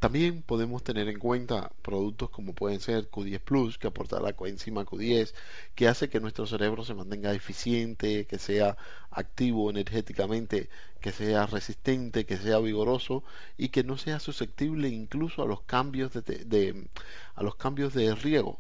también 0.03 0.43
podemos 0.43 0.83
tener 0.83 1.09
en 1.09 1.21
cuenta 1.21 1.71
productos 1.81 2.29
como 2.31 2.55
pueden 2.55 2.81
ser 2.81 3.09
Q10 3.09 3.39
Plus, 3.41 3.79
que 3.79 3.87
aporta 3.87 4.19
la 4.19 4.33
coenzima 4.33 4.85
Q10, 4.85 5.33
que 5.77 5.87
hace 5.87 6.09
que 6.09 6.19
nuestro 6.19 6.45
cerebro 6.45 6.85
se 6.85 6.93
mantenga 6.95 7.33
eficiente, 7.33 8.27
que 8.27 8.41
sea 8.41 8.77
activo 9.13 9.71
energéticamente, 9.71 10.71
que 11.01 11.13
sea 11.13 11.47
resistente, 11.47 12.27
que 12.27 12.37
sea 12.37 12.59
vigoroso 12.59 13.23
y 13.57 13.69
que 13.69 13.85
no 13.85 13.97
sea 13.97 14.19
susceptible 14.19 14.89
incluso 14.89 15.41
a 15.41 15.47
los 15.47 15.63
cambios 15.63 16.13
de 16.13 16.89
a 17.37 17.43
los 17.45 17.55
cambios 17.55 17.95
de 17.95 18.13
riego 18.17 18.59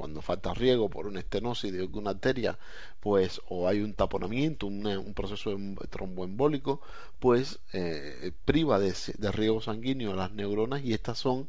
cuando 0.00 0.22
falta 0.22 0.54
riego 0.54 0.88
por 0.88 1.06
una 1.06 1.20
estenosis 1.20 1.74
de 1.74 1.80
alguna 1.80 2.12
arteria, 2.12 2.58
pues, 3.00 3.42
o 3.50 3.68
hay 3.68 3.82
un 3.82 3.92
taponamiento, 3.92 4.66
un, 4.66 5.12
proceso 5.14 5.54
tromboembólico, 5.90 6.80
pues 7.18 7.58
eh, 7.74 8.32
priva 8.46 8.78
de, 8.78 8.94
riego 9.30 9.60
sanguíneo 9.60 10.14
a 10.14 10.16
las 10.16 10.32
neuronas 10.32 10.82
y 10.82 10.94
estas 10.94 11.18
son 11.18 11.48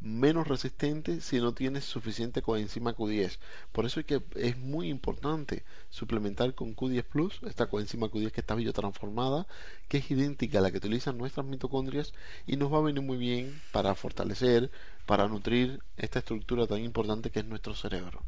menos 0.00 0.46
resistente 0.46 1.22
si 1.22 1.40
no 1.40 1.54
tienes 1.54 1.84
suficiente 1.86 2.42
coenzima 2.42 2.94
Q10. 2.94 3.38
Por 3.72 3.86
eso 3.86 4.00
es 4.00 4.04
que 4.04 4.22
es 4.34 4.58
muy 4.58 4.90
importante 4.90 5.64
suplementar 5.88 6.54
con 6.54 6.76
Q10 6.76 7.04
Plus, 7.04 7.40
esta 7.46 7.70
coenzima 7.70 8.08
Q10 8.08 8.30
que 8.30 8.42
está 8.42 8.54
biotransformada, 8.54 9.46
que 9.88 9.98
es 9.98 10.10
idéntica 10.10 10.58
a 10.58 10.60
la 10.60 10.70
que 10.70 10.76
utilizan 10.76 11.16
nuestras 11.16 11.46
mitocondrias 11.46 12.12
y 12.46 12.56
nos 12.58 12.70
va 12.70 12.76
a 12.76 12.82
venir 12.82 13.02
muy 13.02 13.16
bien 13.16 13.58
para 13.72 13.94
fortalecer, 13.94 14.70
para 15.06 15.28
nutrir 15.28 15.80
esta 15.96 16.18
estructura 16.18 16.66
tan 16.66 16.80
importante 16.80 17.30
que 17.30 17.38
es 17.38 17.46
nuestro 17.46 17.74
cerebro. 17.74 18.22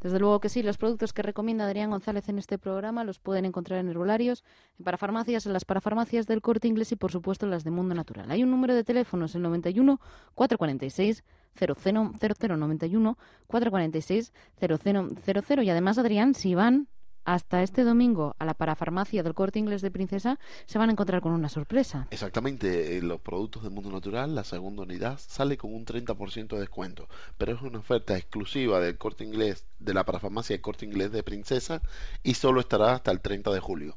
Desde 0.00 0.18
luego 0.20 0.38
que 0.38 0.50
sí, 0.50 0.62
los 0.62 0.76
productos 0.76 1.14
que 1.14 1.22
recomienda 1.22 1.64
Adrián 1.64 1.90
González 1.90 2.28
en 2.28 2.38
este 2.38 2.58
programa 2.58 3.04
los 3.04 3.18
pueden 3.18 3.46
encontrar 3.46 3.80
en 3.80 3.88
herbolarios, 3.88 4.44
en 4.78 4.84
parafarmacias, 4.84 5.46
en 5.46 5.54
las 5.54 5.64
parafarmacias 5.64 6.26
del 6.26 6.42
corte 6.42 6.68
inglés 6.68 6.92
y 6.92 6.96
por 6.96 7.10
supuesto 7.10 7.46
en 7.46 7.50
las 7.50 7.64
de 7.64 7.70
Mundo 7.70 7.94
Natural. 7.94 8.30
Hay 8.30 8.42
un 8.42 8.50
número 8.50 8.74
de 8.74 8.84
teléfonos, 8.84 9.34
el 9.34 9.42
91 9.42 9.98
446 10.34 11.24
0091 11.58 13.18
446 13.46 14.32
0000 14.60 15.64
y 15.64 15.70
además 15.70 15.98
Adrián, 15.98 16.34
si 16.34 16.54
van 16.54 16.88
hasta 17.24 17.62
este 17.62 17.84
domingo 17.84 18.34
a 18.38 18.44
la 18.44 18.54
parafarmacia 18.54 19.22
del 19.22 19.34
Corte 19.34 19.58
Inglés 19.58 19.82
de 19.82 19.90
Princesa 19.90 20.38
se 20.66 20.78
van 20.78 20.88
a 20.88 20.92
encontrar 20.92 21.20
con 21.20 21.32
una 21.32 21.48
sorpresa. 21.48 22.06
Exactamente, 22.10 22.96
eh, 22.96 23.02
los 23.02 23.20
productos 23.20 23.62
de 23.62 23.70
Mundo 23.70 23.90
Natural, 23.90 24.34
la 24.34 24.44
segunda 24.44 24.82
unidad, 24.82 25.18
sale 25.18 25.56
con 25.56 25.74
un 25.74 25.84
30% 25.84 26.48
de 26.48 26.60
descuento, 26.60 27.08
pero 27.38 27.52
es 27.52 27.62
una 27.62 27.78
oferta 27.78 28.16
exclusiva 28.16 28.80
del 28.80 28.98
Corte 28.98 29.24
Inglés, 29.24 29.66
de 29.78 29.94
la 29.94 30.04
parafarmacia 30.04 30.54
del 30.54 30.62
Corte 30.62 30.84
Inglés 30.84 31.12
de 31.12 31.22
Princesa 31.22 31.82
y 32.22 32.34
solo 32.34 32.60
estará 32.60 32.94
hasta 32.94 33.10
el 33.10 33.20
30 33.20 33.50
de 33.50 33.60
julio. 33.60 33.96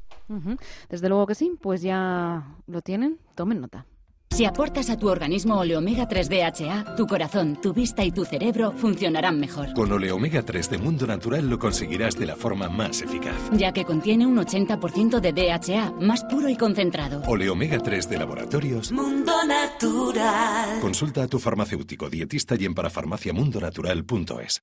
Desde 0.88 1.08
luego 1.08 1.26
que 1.26 1.34
sí, 1.34 1.52
pues 1.60 1.82
ya 1.82 2.56
lo 2.66 2.80
tienen, 2.82 3.18
tomen 3.34 3.60
nota. 3.60 3.86
Si 4.30 4.44
aportas 4.44 4.90
a 4.90 4.96
tu 4.98 5.08
organismo 5.08 5.58
Oleomega 5.60 6.08
3 6.08 6.28
DHA, 6.28 6.96
tu 6.96 7.06
corazón, 7.06 7.56
tu 7.62 7.72
vista 7.72 8.04
y 8.04 8.10
tu 8.10 8.24
cerebro 8.24 8.72
funcionarán 8.72 9.38
mejor. 9.38 9.72
Con 9.74 9.92
Oleomega 9.92 10.42
3 10.42 10.70
de 10.70 10.78
Mundo 10.78 11.06
Natural 11.06 11.48
lo 11.48 11.56
conseguirás 11.60 12.16
de 12.18 12.26
la 12.26 12.34
forma 12.34 12.68
más 12.68 13.00
eficaz. 13.00 13.36
Ya 13.52 13.70
que 13.70 13.84
contiene 13.84 14.26
un 14.26 14.36
80% 14.36 15.20
de 15.20 15.32
DHA, 15.32 15.92
más 16.00 16.24
puro 16.24 16.48
y 16.48 16.56
concentrado. 16.56 17.22
Oleomega 17.28 17.78
3 17.78 18.08
de 18.08 18.18
laboratorios. 18.18 18.90
Mundo 18.90 19.32
Natural. 19.46 20.80
Consulta 20.80 21.22
a 21.22 21.28
tu 21.28 21.38
farmacéutico 21.38 22.10
dietista 22.10 22.56
y 22.58 22.64
en 22.64 22.74
parafarmaciamundonatural.es. 22.74 24.62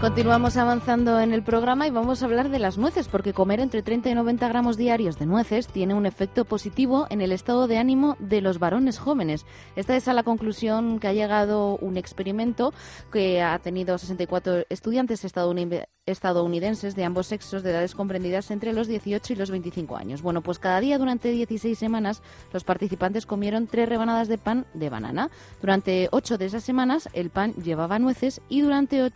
Continuamos 0.00 0.58
avanzando 0.58 1.18
en 1.20 1.32
el 1.32 1.42
programa 1.42 1.86
y 1.86 1.90
vamos 1.90 2.22
a 2.22 2.26
hablar 2.26 2.50
de 2.50 2.58
las 2.58 2.76
nueces, 2.76 3.08
porque 3.08 3.32
comer 3.32 3.60
entre 3.60 3.82
30 3.82 4.10
y 4.10 4.14
90 4.14 4.46
gramos 4.46 4.76
diarios 4.76 5.18
de 5.18 5.24
nueces 5.24 5.68
tiene 5.68 5.94
un 5.94 6.04
efecto 6.04 6.44
positivo 6.44 7.06
en 7.08 7.22
el 7.22 7.32
estado 7.32 7.66
de 7.66 7.78
ánimo 7.78 8.14
de 8.20 8.42
los 8.42 8.58
varones 8.58 8.98
jóvenes. 8.98 9.46
Esta 9.74 9.96
es 9.96 10.06
a 10.06 10.12
la 10.12 10.22
conclusión 10.22 11.00
que 11.00 11.08
ha 11.08 11.14
llegado 11.14 11.78
un 11.78 11.96
experimento 11.96 12.74
que 13.10 13.40
ha 13.40 13.58
tenido 13.58 13.96
64 13.96 14.66
estudiantes 14.68 15.24
estadounidenses 15.24 16.94
de 16.94 17.04
ambos 17.04 17.28
sexos 17.28 17.62
de 17.62 17.70
edades 17.70 17.94
comprendidas 17.94 18.50
entre 18.50 18.74
los 18.74 18.88
18 18.88 19.32
y 19.32 19.36
los 19.36 19.50
25 19.50 19.96
años. 19.96 20.20
Bueno, 20.20 20.42
pues 20.42 20.58
cada 20.58 20.78
día 20.78 20.98
durante 20.98 21.30
16 21.30 21.76
semanas 21.76 22.22
los 22.52 22.64
participantes 22.64 23.24
comieron 23.24 23.66
tres 23.66 23.88
rebanadas 23.88 24.28
de 24.28 24.36
pan 24.36 24.66
de 24.74 24.90
banana. 24.90 25.30
Durante 25.62 26.10
ocho 26.12 26.36
de 26.36 26.44
esas 26.44 26.64
semanas 26.64 27.08
el 27.14 27.30
pan 27.30 27.54
llevaba 27.54 27.98
nueces 27.98 28.42
y 28.50 28.60
durante 28.60 29.10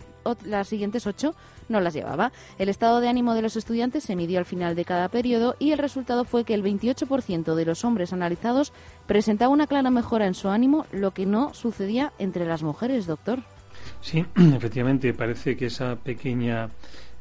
las 0.45 0.69
siguientes 0.69 1.07
ocho 1.07 1.35
no 1.69 1.81
las 1.81 1.95
llevaba. 1.95 2.33
El 2.59 2.69
estado 2.69 3.01
de 3.01 3.09
ánimo 3.09 3.35
de 3.35 3.43
los 3.43 3.57
estudiantes 3.57 4.05
se 4.05 4.17
midió 4.17 4.39
al 4.39 4.45
final 4.45 4.75
de 4.75 4.85
cada 4.85 5.09
periodo 5.09 5.57
y 5.59 5.73
el 5.73 5.79
resultado 5.79 6.25
fue 6.25 6.45
que 6.45 6.55
el 6.55 6.63
28% 6.63 7.55
de 7.55 7.65
los 7.65 7.85
hombres 7.85 8.13
analizados 8.13 8.73
presentaba 9.07 9.53
una 9.53 9.67
clara 9.67 9.91
mejora 9.91 10.27
en 10.27 10.35
su 10.35 10.49
ánimo, 10.49 10.87
lo 10.93 11.13
que 11.13 11.27
no 11.27 11.55
sucedía 11.55 12.13
entre 12.19 12.45
las 12.45 12.63
mujeres, 12.63 13.07
doctor. 13.07 13.43
Sí, 14.01 14.25
efectivamente, 14.37 15.15
parece 15.15 15.57
que 15.57 15.67
esa 15.67 15.97
pequeña 15.97 16.71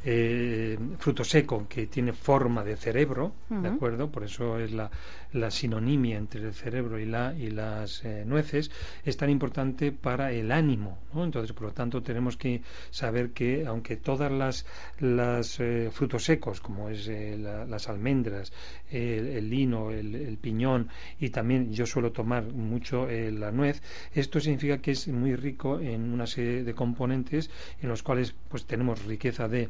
eh, 0.06 0.78
fruto 0.98 1.24
seco 1.24 1.68
que 1.68 1.88
tiene 1.88 2.14
forma 2.14 2.64
de 2.64 2.78
cerebro, 2.78 3.34
¿de 3.50 3.68
acuerdo? 3.68 4.10
Por 4.10 4.24
eso 4.24 4.60
es 4.60 4.72
la, 4.72 4.90
la 5.34 5.52
sinonimia 5.52 6.18
entre 6.18 6.42
el 6.42 6.54
cerebro 6.54 7.00
y, 7.00 7.06
la, 7.06 7.36
y 7.38 7.52
las 7.52 8.04
eh, 8.04 8.24
nueces, 8.26 8.72
es 9.04 9.18
tan 9.18 9.30
importante 9.30 9.92
para 9.92 10.32
el 10.32 10.52
ánimo. 10.52 10.98
¿no? 11.14 11.24
Entonces, 11.24 11.54
por 11.54 11.64
lo 11.64 11.74
tanto, 11.74 12.02
tenemos 12.02 12.38
que 12.38 12.62
saber 12.90 13.32
que, 13.32 13.66
aunque 13.66 13.98
todas 13.98 14.32
las, 14.32 14.66
las 15.00 15.60
eh, 15.60 15.90
frutos 15.92 16.24
secos, 16.24 16.62
como 16.62 16.90
es 16.90 17.08
eh, 17.08 17.38
las 17.38 17.90
almendras, 17.90 18.52
el, 18.90 19.50
lino, 19.50 19.92
el, 19.92 20.38
piñón, 20.42 20.90
y 21.20 21.30
también 21.30 21.72
yo 21.74 21.86
suelo 21.86 22.12
tomar 22.12 22.44
mucho 22.44 23.08
la 23.10 23.52
nuez, 23.52 23.82
esto 24.14 24.40
significa 24.40 24.80
que 24.80 24.92
es 24.92 25.08
muy 25.08 25.36
rico 25.36 25.80
en 25.80 26.14
una 26.14 26.26
serie 26.28 26.64
de 26.64 26.74
componentes 26.74 27.50
en 27.82 27.90
los 27.90 28.04
cuales 28.04 28.36
pues 28.50 28.66
tenemos 28.66 29.06
riqueza 29.06 29.48
de 29.48 29.70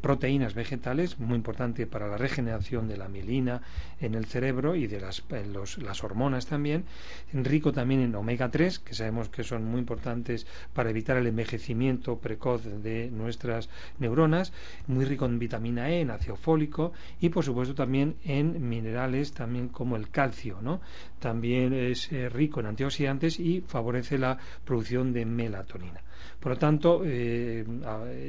proteínas 0.00 0.54
vegetales, 0.54 1.18
muy 1.18 1.36
importante 1.36 1.86
para 1.86 2.06
la 2.06 2.18
regeneración 2.18 2.88
de 2.88 2.96
la 2.96 3.08
mielina 3.08 3.62
en 4.00 4.14
el 4.14 4.26
cerebro 4.26 4.74
y 4.74 4.86
de 4.86 5.00
las, 5.00 5.22
eh, 5.30 5.44
las 5.78 6.04
hormonas 6.04 6.46
también, 6.46 6.84
rico 7.32 7.72
también 7.72 8.00
en 8.00 8.14
omega 8.14 8.50
3, 8.50 8.78
que 8.80 8.94
sabemos 8.94 9.28
que 9.28 9.44
son 9.44 9.64
muy 9.64 9.80
importantes 9.80 10.46
para 10.72 10.90
evitar 10.90 11.16
el 11.16 11.26
envejecimiento 11.26 12.18
precoz 12.18 12.64
de 12.64 13.10
nuestras 13.10 13.68
neuronas, 13.98 14.52
muy 14.86 15.04
rico 15.04 15.26
en 15.26 15.38
vitamina 15.38 15.90
E, 15.90 16.00
en 16.00 16.10
ácido 16.10 16.36
fólico 16.36 16.92
y 17.20 17.28
por 17.30 17.44
supuesto 17.44 17.74
también 17.74 18.16
en 18.24 18.68
minerales 18.68 19.32
también 19.32 19.68
como 19.68 19.96
el 19.96 20.10
calcio, 20.10 20.58
¿no? 20.60 20.80
También 21.18 21.72
es 21.72 22.12
eh, 22.12 22.28
rico 22.28 22.60
en 22.60 22.66
antioxidantes 22.66 23.38
y 23.38 23.60
favorece 23.60 24.18
la 24.18 24.38
producción 24.64 25.12
de 25.12 25.24
melatonina. 25.24 26.02
Por 26.42 26.52
lo 26.52 26.58
tanto, 26.58 27.02
eh, 27.04 27.64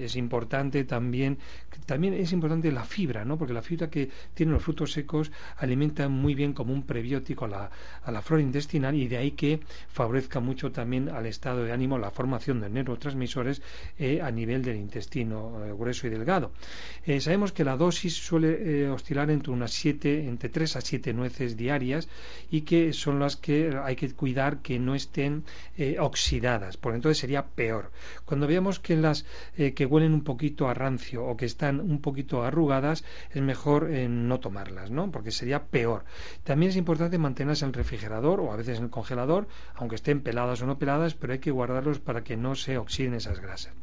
es 0.02 0.16
importante 0.16 0.84
también, 0.84 1.40
también 1.88 2.14
es 2.14 2.32
importante 2.32 2.72
la 2.72 2.84
fibra, 2.84 3.26
¿no? 3.26 3.40
Porque 3.40 3.54
la 3.54 3.64
fibra 3.64 3.90
que 3.90 4.08
tienen 4.36 4.54
los 4.54 4.62
frutos 4.62 4.92
secos 4.92 5.32
alimenta 5.58 6.08
muy 6.10 6.36
bien 6.36 6.54
como 6.54 6.74
un 6.74 6.84
prebiótico 6.84 7.46
a 7.46 7.48
la, 7.48 7.72
a 8.04 8.12
la 8.12 8.22
flora 8.22 8.44
intestinal 8.44 8.94
y 8.94 9.08
de 9.08 9.18
ahí 9.18 9.32
que 9.32 9.62
favorezca 9.88 10.40
mucho 10.40 10.72
también 10.72 11.10
al 11.10 11.26
estado 11.26 11.64
de 11.64 11.72
ánimo 11.72 11.98
la 11.98 12.12
formación 12.12 12.62
de 12.62 12.70
neurotransmisores 12.70 13.64
eh, 13.98 14.22
a 14.22 14.30
nivel 14.30 14.62
del 14.62 14.76
intestino 14.76 15.66
eh, 15.66 15.74
grueso 15.74 16.06
y 16.06 16.12
delgado. 16.12 16.52
sabemos 17.20 17.52
que 17.52 17.64
la 17.64 17.76
dosis 17.76 18.16
suele 18.16 18.90
oscilar 18.90 19.32
entre 19.32 19.52
unas 19.52 19.72
siete, 19.72 20.28
entre 20.28 20.50
3 20.50 20.76
a 20.76 20.82
7 20.82 21.14
nueces 21.14 21.58
diarias 21.58 22.08
y 22.52 22.62
que 22.62 22.94
son 22.94 23.20
las 23.20 23.38
que 23.38 23.76
hay 23.84 23.96
que 23.96 24.12
cuidar 24.14 24.62
que 24.62 24.78
no 24.78 24.94
estén 24.94 25.44
oxidadas, 26.00 26.78
porque 26.78 26.98
entonces 26.98 27.18
sería 27.18 27.44
peor. 27.44 27.83
Cuando 28.25 28.48
veamos 28.48 28.80
que 28.80 28.96
las 28.96 29.25
eh, 29.58 29.74
que 29.74 29.86
huelen 29.86 30.13
un 30.13 30.24
poquito 30.24 30.70
a 30.70 30.74
rancio 30.74 31.25
o 31.25 31.38
que 31.38 31.46
están 31.46 31.80
un 31.80 32.02
poquito 32.02 32.44
arrugadas, 32.44 33.04
es 33.32 33.42
mejor 33.42 33.92
eh, 33.92 34.08
no 34.08 34.40
tomarlas, 34.40 34.92
¿no? 34.92 35.12
Porque 35.12 35.32
sería 35.32 35.63
peor. 35.63 36.06
También 36.44 36.70
es 36.72 36.78
importante 36.78 37.18
mantenerlas 37.18 37.62
en 37.62 37.70
el 37.70 37.74
refrigerador 37.74 38.40
o 38.40 38.52
a 38.52 38.56
veces 38.56 38.78
en 38.78 38.86
el 38.86 38.90
congelador, 38.90 39.48
aunque 39.75 39.96
estén 39.96 40.22
peladas 40.22 40.62
o 40.62 40.66
no 40.66 40.78
peladas, 40.78 41.13
pero 41.13 41.34
hay 41.34 41.40
que 41.40 41.52
guardarlos 41.52 42.00
para 42.00 42.24
que 42.24 42.38
no 42.38 42.56
se 42.56 42.78
oxiden 42.78 43.13
esas 43.16 43.40
grasas. 43.40 43.74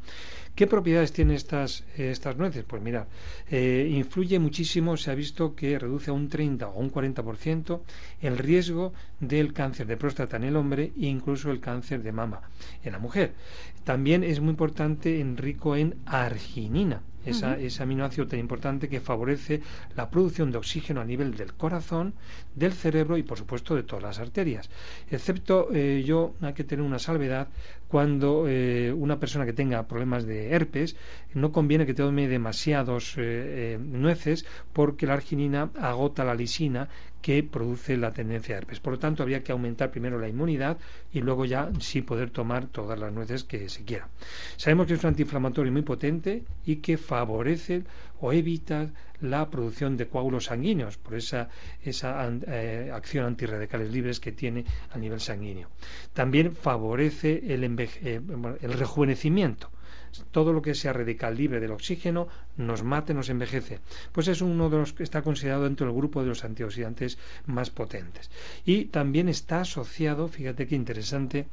¿Qué 0.55 0.67
propiedades 0.67 1.13
tienen 1.13 1.35
estas, 1.35 1.83
estas 1.97 2.35
nueces? 2.37 2.65
Pues 2.65 2.81
mira, 2.81 3.07
eh, 3.49 3.89
influye 3.91 4.37
muchísimo, 4.37 4.97
se 4.97 5.09
ha 5.09 5.15
visto 5.15 5.55
que 5.55 5.79
reduce 5.79 6.11
a 6.11 6.13
un 6.13 6.27
30 6.27 6.67
o 6.67 6.79
un 6.79 6.91
40% 6.91 7.81
el 8.21 8.37
riesgo 8.37 8.93
del 9.19 9.53
cáncer 9.53 9.87
de 9.87 9.97
próstata 9.97 10.35
en 10.37 10.43
el 10.43 10.57
hombre 10.57 10.91
e 10.97 11.05
incluso 11.07 11.51
el 11.51 11.61
cáncer 11.61 12.03
de 12.03 12.11
mama 12.11 12.41
en 12.83 12.91
la 12.91 12.99
mujer. 12.99 13.33
También 13.85 14.23
es 14.23 14.41
muy 14.41 14.51
importante, 14.51 15.21
en 15.21 15.37
rico 15.37 15.75
en 15.75 15.95
arginina. 16.05 17.01
Ese 17.25 17.83
aminoácido 17.83 18.27
tan 18.27 18.39
importante 18.39 18.89
que 18.89 18.99
favorece 18.99 19.61
la 19.95 20.09
producción 20.09 20.51
de 20.51 20.57
oxígeno 20.57 21.01
a 21.01 21.05
nivel 21.05 21.35
del 21.35 21.53
corazón, 21.53 22.13
del 22.55 22.73
cerebro 22.73 23.17
y 23.17 23.23
por 23.23 23.37
supuesto 23.37 23.75
de 23.75 23.83
todas 23.83 24.03
las 24.03 24.19
arterias. 24.19 24.69
Excepto 25.09 25.69
eh, 25.73 26.03
yo 26.05 26.33
hay 26.41 26.53
que 26.53 26.63
tener 26.63 26.83
una 26.85 26.99
salvedad 26.99 27.47
cuando 27.87 28.45
eh, 28.47 28.93
una 28.93 29.19
persona 29.19 29.45
que 29.45 29.53
tenga 29.53 29.87
problemas 29.87 30.25
de 30.25 30.51
herpes 30.51 30.95
no 31.33 31.51
conviene 31.51 31.85
que 31.85 31.93
tome 31.93 32.27
demasiados 32.27 33.15
eh, 33.17 33.77
nueces 33.79 34.45
porque 34.73 35.05
la 35.05 35.13
arginina 35.13 35.69
agota 35.79 36.23
la 36.23 36.35
lisina 36.35 36.89
que 37.21 37.43
produce 37.43 37.97
la 37.97 38.11
tendencia 38.11 38.55
a 38.55 38.57
herpes. 38.59 38.79
Por 38.79 38.93
lo 38.93 38.99
tanto, 38.99 39.23
habría 39.23 39.43
que 39.43 39.51
aumentar 39.51 39.91
primero 39.91 40.19
la 40.19 40.27
inmunidad 40.27 40.77
y 41.13 41.21
luego 41.21 41.45
ya 41.45 41.69
sí 41.79 42.01
poder 42.01 42.29
tomar 42.31 42.67
todas 42.67 42.97
las 42.99 43.13
nueces 43.13 43.43
que 43.43 43.69
se 43.69 43.83
quiera. 43.83 44.09
Sabemos 44.57 44.87
que 44.87 44.93
es 44.95 45.03
un 45.03 45.09
antiinflamatorio 45.09 45.71
muy 45.71 45.83
potente 45.83 46.43
y 46.65 46.77
que 46.77 46.97
favorece 46.97 47.83
o 48.19 48.33
evita 48.33 48.89
la 49.21 49.49
producción 49.49 49.97
de 49.97 50.07
coágulos 50.07 50.45
sanguíneos 50.45 50.97
por 50.97 51.15
esa, 51.15 51.49
esa 51.83 52.27
eh, 52.47 52.91
acción 52.93 53.25
antirradicales 53.25 53.91
libres 53.91 54.19
que 54.19 54.31
tiene 54.31 54.65
a 54.91 54.97
nivel 54.97 55.19
sanguíneo. 55.19 55.69
También 56.13 56.55
favorece 56.55 57.53
el, 57.53 57.63
eh, 57.79 58.21
el 58.61 58.73
rejuvenecimiento 58.73 59.69
todo 60.31 60.53
lo 60.53 60.61
que 60.61 60.75
sea 60.75 60.93
radical 60.93 61.35
libre 61.35 61.59
del 61.59 61.71
oxígeno 61.71 62.27
nos 62.57 62.83
mate, 62.83 63.13
nos 63.13 63.29
envejece. 63.29 63.79
Pues 64.11 64.27
es 64.27 64.41
uno 64.41 64.69
de 64.69 64.77
los 64.77 64.93
que 64.93 65.03
está 65.03 65.21
considerado 65.21 65.63
dentro 65.63 65.87
del 65.87 65.95
grupo 65.95 66.21
de 66.21 66.29
los 66.29 66.43
antioxidantes 66.43 67.17
más 67.45 67.69
potentes. 67.69 68.29
Y 68.65 68.85
también 68.85 69.29
está 69.29 69.61
asociado, 69.61 70.27
fíjate 70.27 70.67
qué 70.67 70.75
interesante, 70.75 71.47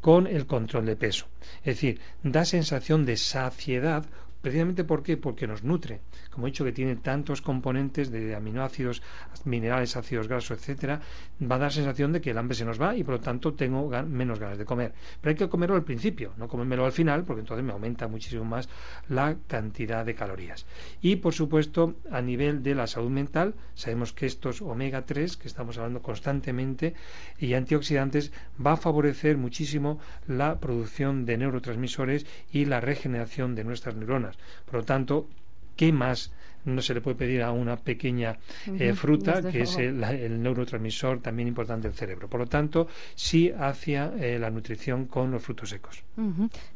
con 0.00 0.26
el 0.26 0.46
control 0.46 0.86
de 0.86 0.96
peso. 0.96 1.26
Es 1.58 1.76
decir, 1.76 2.00
da 2.22 2.44
sensación 2.44 3.04
de 3.04 3.16
saciedad 3.16 4.04
Precisamente 4.44 4.84
¿por 4.84 5.02
qué? 5.02 5.16
Porque 5.16 5.46
nos 5.46 5.64
nutre. 5.64 6.02
Como 6.30 6.46
he 6.46 6.50
dicho 6.50 6.66
que 6.66 6.72
tiene 6.72 6.96
tantos 6.96 7.40
componentes 7.40 8.10
de 8.10 8.34
aminoácidos, 8.34 9.02
minerales, 9.46 9.96
ácidos 9.96 10.28
grasos, 10.28 10.58
etcétera, 10.58 11.00
va 11.40 11.56
a 11.56 11.60
dar 11.60 11.72
sensación 11.72 12.12
de 12.12 12.20
que 12.20 12.32
el 12.32 12.36
hambre 12.36 12.54
se 12.54 12.66
nos 12.66 12.78
va 12.78 12.94
y 12.94 13.02
por 13.04 13.14
lo 13.14 13.20
tanto 13.20 13.54
tengo 13.54 13.88
menos 14.04 14.38
ganas 14.38 14.58
de 14.58 14.66
comer. 14.66 14.92
Pero 15.22 15.30
hay 15.30 15.36
que 15.36 15.48
comerlo 15.48 15.76
al 15.76 15.84
principio, 15.84 16.34
no 16.36 16.46
comérmelo 16.46 16.84
al 16.84 16.92
final, 16.92 17.24
porque 17.24 17.40
entonces 17.40 17.64
me 17.64 17.72
aumenta 17.72 18.06
muchísimo 18.06 18.44
más 18.44 18.68
la 19.08 19.34
cantidad 19.46 20.04
de 20.04 20.14
calorías. 20.14 20.66
Y 21.00 21.16
por 21.16 21.32
supuesto, 21.32 21.94
a 22.10 22.20
nivel 22.20 22.62
de 22.62 22.74
la 22.74 22.86
salud 22.86 23.08
mental, 23.08 23.54
sabemos 23.72 24.12
que 24.12 24.26
estos 24.26 24.60
omega 24.60 25.06
3 25.06 25.38
que 25.38 25.48
estamos 25.48 25.78
hablando 25.78 26.02
constantemente 26.02 26.92
y 27.38 27.54
antioxidantes 27.54 28.30
va 28.60 28.72
a 28.72 28.76
favorecer 28.76 29.38
muchísimo 29.38 29.98
la 30.26 30.60
producción 30.60 31.24
de 31.24 31.38
neurotransmisores 31.38 32.26
y 32.52 32.66
la 32.66 32.82
regeneración 32.82 33.54
de 33.54 33.64
nuestras 33.64 33.96
neuronas. 33.96 34.33
Por 34.64 34.74
lo 34.74 34.84
tanto, 34.84 35.28
¿qué 35.76 35.92
más 35.92 36.32
no 36.64 36.82
se 36.82 36.94
le 36.94 37.00
puede 37.00 37.16
pedir 37.16 37.42
a 37.42 37.52
una 37.52 37.76
pequeña 37.76 38.38
eh, 38.66 38.92
fruta, 38.94 39.42
que 39.50 39.62
es 39.62 39.76
el, 39.76 40.42
neurotransmisor 40.42 41.20
también 41.20 41.48
importante 41.48 41.88
del 41.88 41.96
cerebro. 41.96 42.28
Por 42.28 42.40
lo 42.40 42.46
tanto, 42.46 42.88
sí 43.14 43.50
hacia 43.50 44.12
eh, 44.18 44.38
la 44.38 44.50
nutrición 44.50 45.06
con 45.06 45.30
los 45.30 45.42
frutos 45.42 45.70
secos. 45.70 46.04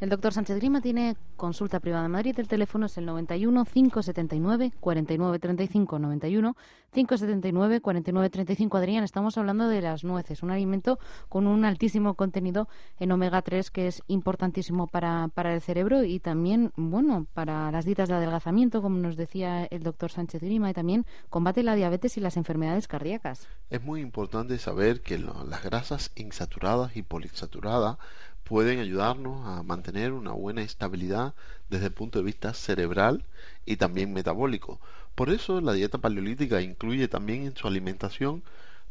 El 0.01 0.09
doctor 0.09 0.33
Sánchez 0.33 0.57
Grima 0.57 0.81
tiene 0.81 1.17
consulta 1.37 1.81
privada 1.81 2.07
en 2.07 2.13
Madrid. 2.13 2.35
El 2.39 2.49
teléfono 2.49 2.87
es 2.87 2.99
el 2.99 3.07
91 3.07 3.65
579 3.65 4.73
49 4.81 5.39
35 5.39 5.99
91 5.99 6.57
579 6.93 7.81
49 7.81 8.31
35. 8.31 8.77
Adrián, 8.77 9.05
estamos 9.05 9.39
hablando 9.39 9.69
de 9.69 9.81
las 9.81 10.05
nueces, 10.05 10.43
un 10.43 10.51
alimento 10.51 10.99
con 11.29 11.47
un 11.47 11.65
altísimo 11.65 12.15
contenido 12.15 12.69
en 12.99 13.13
omega 13.13 13.43
3 13.43 13.71
que 13.71 13.87
es 13.87 14.03
importantísimo 14.09 14.87
para, 14.87 15.29
para 15.35 15.55
el 15.55 15.61
cerebro 15.61 16.03
y 16.05 16.19
también, 16.19 16.73
bueno, 16.77 17.27
para 17.35 17.71
las 17.71 17.85
dietas 17.85 18.09
de 18.09 18.17
adelgazamiento, 18.17 18.83
como 18.83 18.99
nos 18.99 19.17
decía 19.17 19.65
el 19.65 19.78
doctor 19.83 20.11
Sánchez 20.11 20.43
Grima, 20.43 20.71
y 20.71 20.75
también 20.75 21.07
combate 21.31 21.63
la 21.63 21.75
diabetes 21.75 22.17
y 22.17 22.21
las 22.21 22.37
enfermedades 22.37 22.89
cardíacas. 22.89 23.49
Es 23.71 23.83
muy 23.83 24.01
importante 24.01 24.59
saber 24.59 25.01
que 25.03 25.19
las 25.19 25.63
grasas 25.63 26.11
insaturadas 26.17 26.97
y 26.97 27.03
poliinsaturadas 27.03 27.99
pueden 28.45 28.79
ayudarnos 28.79 29.47
a 29.47 29.63
mantener 29.63 30.13
una 30.13 30.33
buena 30.33 30.63
estabilidad 30.63 31.35
desde 31.69 31.87
el 31.87 31.93
punto 31.93 32.19
de 32.19 32.25
vista 32.25 32.55
cerebral 32.55 33.25
y 33.67 33.77
también 33.77 34.13
metabólico. 34.13 34.81
Por 35.15 35.31
eso 35.31 35.61
la 35.61 35.73
dieta 35.73 35.99
paleolítica 35.99 36.63
incluye 36.63 37.09
también 37.09 37.43
en 37.43 37.57
su 37.57 37.69
alimentación 37.69 38.43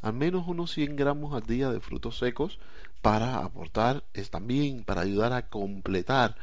al 0.02 0.14
menos 0.14 0.48
unos 0.48 0.72
100 0.74 0.96
gramos 0.96 1.34
al 1.34 1.48
día 1.48 1.72
de 1.72 1.80
frutos 1.80 2.20
secos 2.20 2.60
para 3.02 3.38
aportar, 3.40 4.04
es 4.14 4.30
también 4.30 4.84
para 4.84 5.02
ayudar 5.02 5.34
a 5.34 5.48
completar 5.50 6.36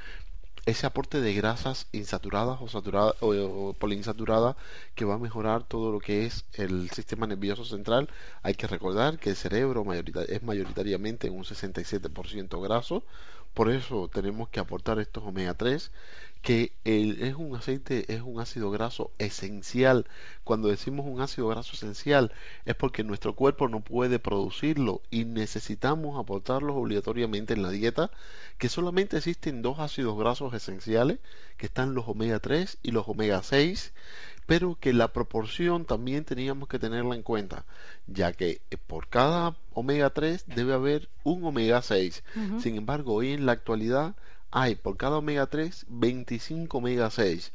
ese 0.66 0.87
aporte 0.87 1.21
de 1.21 1.35
grasas 1.35 1.87
insaturadas 1.92 2.59
o 2.61 2.68
saturadas 2.68 3.14
o, 3.21 3.75
poliinsaturadas 3.78 4.56
que 4.94 5.05
va 5.05 5.14
a 5.14 5.18
mejorar 5.18 5.64
todo 5.64 5.92
lo 5.92 6.00
que 6.00 6.24
es 6.27 6.44
el 6.55 6.90
sistema 6.90 7.27
nervioso 7.27 7.64
central. 7.64 8.09
Hay 8.42 8.55
que 8.55 8.66
recordar 8.66 9.18
que 9.18 9.31
el 9.31 9.37
cerebro 9.37 9.85
es 9.92 10.42
mayoritariamente 10.42 11.31
un 11.31 11.44
67% 11.44 12.62
graso, 12.62 13.05
por 13.55 13.71
eso 13.71 14.09
tenemos 14.12 14.49
que 14.49 14.61
aportar 14.61 14.99
estos 14.99 15.25
omega 15.25 15.55
3 15.55 15.90
que 16.45 16.73
es 16.85 17.35
un 17.37 17.57
aceite, 17.57 18.12
es 18.12 18.21
un 18.21 18.38
ácido 18.38 18.71
graso 18.71 19.12
esencial. 19.19 20.07
Cuando 20.45 20.69
decimos 20.69 21.07
un 21.07 21.23
ácido 21.23 21.49
graso 21.49 21.73
esencial 21.73 22.33
es 22.67 22.75
porque 22.75 23.03
nuestro 23.03 23.35
cuerpo 23.35 23.67
no 23.69 23.81
puede 23.81 24.19
producirlo 24.19 25.01
y 25.11 25.25
necesitamos 25.25 26.21
aportarlos 26.21 26.77
obligatoriamente 26.77 27.55
en 27.55 27.62
la 27.62 27.71
dieta, 27.71 28.11
que 28.59 28.69
solamente 28.69 29.17
existen 29.17 29.62
dos 29.62 29.79
ácidos 29.79 30.19
grasos 30.19 30.53
esenciales, 30.53 31.19
que 31.57 31.64
están 31.64 31.95
los 31.95 32.07
omega 32.09 32.38
3 32.40 32.77
y 32.83 32.90
los 32.90 33.09
omega 33.09 33.43
6, 33.43 33.95
pero 34.46 34.76
que 34.78 34.92
la 34.92 35.12
proporción 35.12 35.85
también 35.85 36.24
teníamos 36.24 36.68
que 36.68 36.78
tenerla 36.78 37.14
en 37.14 37.22
cuenta, 37.22 37.64
ya 38.07 38.33
que 38.33 38.61
por 38.87 39.09
cada 39.09 39.57
omega 39.72 40.11
3 40.11 40.44
debe 40.46 40.74
haber 40.74 41.09
un 41.22 41.44
omega 41.44 41.80
6. 41.83 42.22
Sin 42.61 42.76
embargo, 42.76 43.14
hoy 43.14 43.33
en 43.33 43.46
la 43.46 43.52
actualidad 43.52 44.14
hay 44.50 44.74
por 44.74 44.96
cada 44.96 45.18
omega 45.18 45.46
3 45.46 45.87
25 45.88 46.78
omega 46.78 47.11
6. 47.11 47.52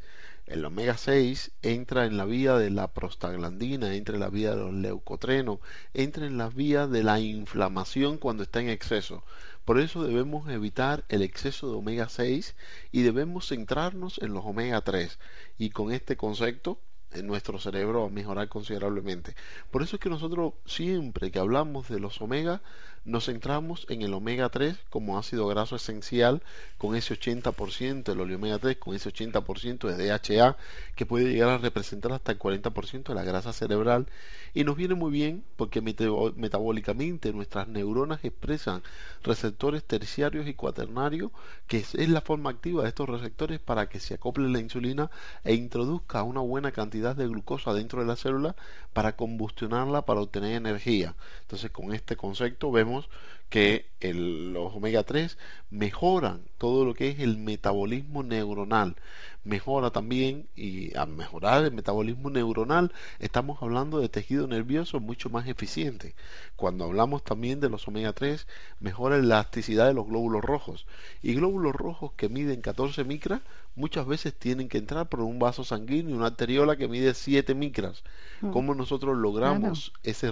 El 0.47 0.65
omega 0.65 0.97
6 0.97 1.51
entra 1.61 2.07
en 2.07 2.17
la 2.17 2.25
vía 2.25 2.55
de 2.55 2.71
la 2.71 2.87
prostaglandina, 2.87 3.93
entra 3.93 4.15
en 4.15 4.21
la 4.21 4.29
vía 4.29 4.49
de 4.49 4.57
los 4.57 4.73
leucotrenos, 4.73 5.59
entra 5.93 6.25
en 6.25 6.39
la 6.39 6.49
vía 6.49 6.87
de 6.87 7.03
la 7.03 7.19
inflamación 7.19 8.17
cuando 8.17 8.41
está 8.41 8.59
en 8.59 8.69
exceso. 8.69 9.23
Por 9.69 9.79
eso 9.79 10.03
debemos 10.03 10.49
evitar 10.49 11.05
el 11.09 11.21
exceso 11.21 11.69
de 11.69 11.77
omega 11.77 12.09
6 12.09 12.55
y 12.91 13.03
debemos 13.03 13.49
centrarnos 13.49 14.17
en 14.17 14.33
los 14.33 14.43
omega 14.43 14.81
3. 14.81 15.19
Y 15.59 15.69
con 15.69 15.91
este 15.91 16.17
concepto 16.17 16.81
en 17.11 17.27
nuestro 17.27 17.59
cerebro 17.59 18.05
a 18.05 18.09
mejorar 18.09 18.47
considerablemente. 18.49 19.35
Por 19.71 19.81
eso 19.81 19.95
es 19.95 19.99
que 20.01 20.09
nosotros 20.09 20.53
siempre 20.65 21.31
que 21.31 21.39
hablamos 21.39 21.89
de 21.89 21.99
los 21.99 22.21
omega 22.21 22.61
nos 23.05 23.25
centramos 23.25 23.85
en 23.89 24.01
el 24.01 24.13
omega 24.13 24.49
3 24.49 24.77
como 24.89 25.17
ácido 25.17 25.47
graso 25.47 25.77
esencial 25.77 26.43
con 26.77 26.95
ese 26.95 27.17
80%, 27.17 28.11
el 28.11 28.19
omega 28.19 28.59
3 28.59 28.77
con 28.77 28.93
ese 28.93 29.11
80% 29.11 29.87
de 29.87 30.07
DHA 30.07 30.57
que 30.95 31.05
puede 31.05 31.31
llegar 31.31 31.49
a 31.49 31.57
representar 31.57 32.11
hasta 32.11 32.33
el 32.33 32.39
40% 32.39 33.03
de 33.03 33.15
la 33.15 33.23
grasa 33.23 33.53
cerebral 33.53 34.07
y 34.53 34.63
nos 34.63 34.75
viene 34.75 34.95
muy 34.95 35.11
bien 35.11 35.43
porque 35.55 35.81
metabólicamente 35.81 37.31
nuestras 37.31 37.67
neuronas 37.67 38.19
expresan 38.23 38.83
receptores 39.23 39.83
terciarios 39.83 40.47
y 40.47 40.53
cuaternarios 40.53 41.31
que 41.67 41.77
es 41.77 42.09
la 42.09 42.21
forma 42.21 42.49
activa 42.49 42.83
de 42.83 42.89
estos 42.89 43.07
receptores 43.07 43.59
para 43.59 43.87
que 43.87 43.99
se 43.99 44.15
acople 44.15 44.49
la 44.49 44.59
insulina 44.59 45.09
e 45.43 45.53
introduzca 45.53 46.23
una 46.23 46.41
buena 46.41 46.71
cantidad 46.71 46.98
de 46.99 47.27
glucosa 47.27 47.73
dentro 47.73 48.01
de 48.01 48.07
la 48.07 48.15
célula 48.15 48.55
para 48.93 49.15
combustionarla 49.15 50.05
para 50.05 50.21
obtener 50.21 50.53
energía. 50.53 51.15
Entonces 51.41 51.71
con 51.71 51.93
este 51.93 52.15
concepto 52.15 52.71
vemos 52.71 53.09
que 53.49 53.89
los 54.01 54.75
omega 54.75 55.03
3 55.03 55.37
mejoran 55.71 56.41
todo 56.57 56.85
lo 56.85 56.93
que 56.93 57.09
es 57.09 57.19
el 57.19 57.37
metabolismo 57.37 58.23
neuronal. 58.23 58.95
Mejora 59.43 59.91
también, 59.91 60.47
y 60.55 60.95
al 60.97 61.09
mejorar 61.09 61.63
el 61.63 61.71
metabolismo 61.71 62.29
neuronal, 62.29 62.91
estamos 63.19 63.61
hablando 63.61 63.99
de 63.99 64.09
tejido 64.09 64.47
nervioso 64.47 64.99
mucho 64.99 65.29
más 65.29 65.47
eficiente. 65.47 66.13
Cuando 66.55 66.85
hablamos 66.85 67.23
también 67.23 67.59
de 67.59 67.69
los 67.69 67.87
omega 67.87 68.11
3, 68.13 68.47
mejora 68.79 69.17
la 69.17 69.23
elasticidad 69.23 69.87
de 69.87 69.93
los 69.93 70.07
glóbulos 70.07 70.43
rojos. 70.43 70.85
Y 71.21 71.33
glóbulos 71.35 71.73
rojos 71.73 72.11
que 72.17 72.27
miden 72.27 72.61
14 72.61 73.03
micras, 73.05 73.41
muchas 73.75 74.05
veces 74.05 74.33
tienen 74.33 74.67
que 74.67 74.77
entrar 74.77 75.07
por 75.07 75.21
un 75.21 75.39
vaso 75.39 75.63
sanguíneo, 75.63 76.17
una 76.17 76.27
arteriola 76.27 76.75
que 76.75 76.89
mide 76.89 77.13
7 77.13 77.55
micras. 77.55 78.03
Mm. 78.41 78.51
¿Cómo 78.51 78.75
nosotros 78.75 79.17
logramos 79.17 79.93
ese, 80.03 80.31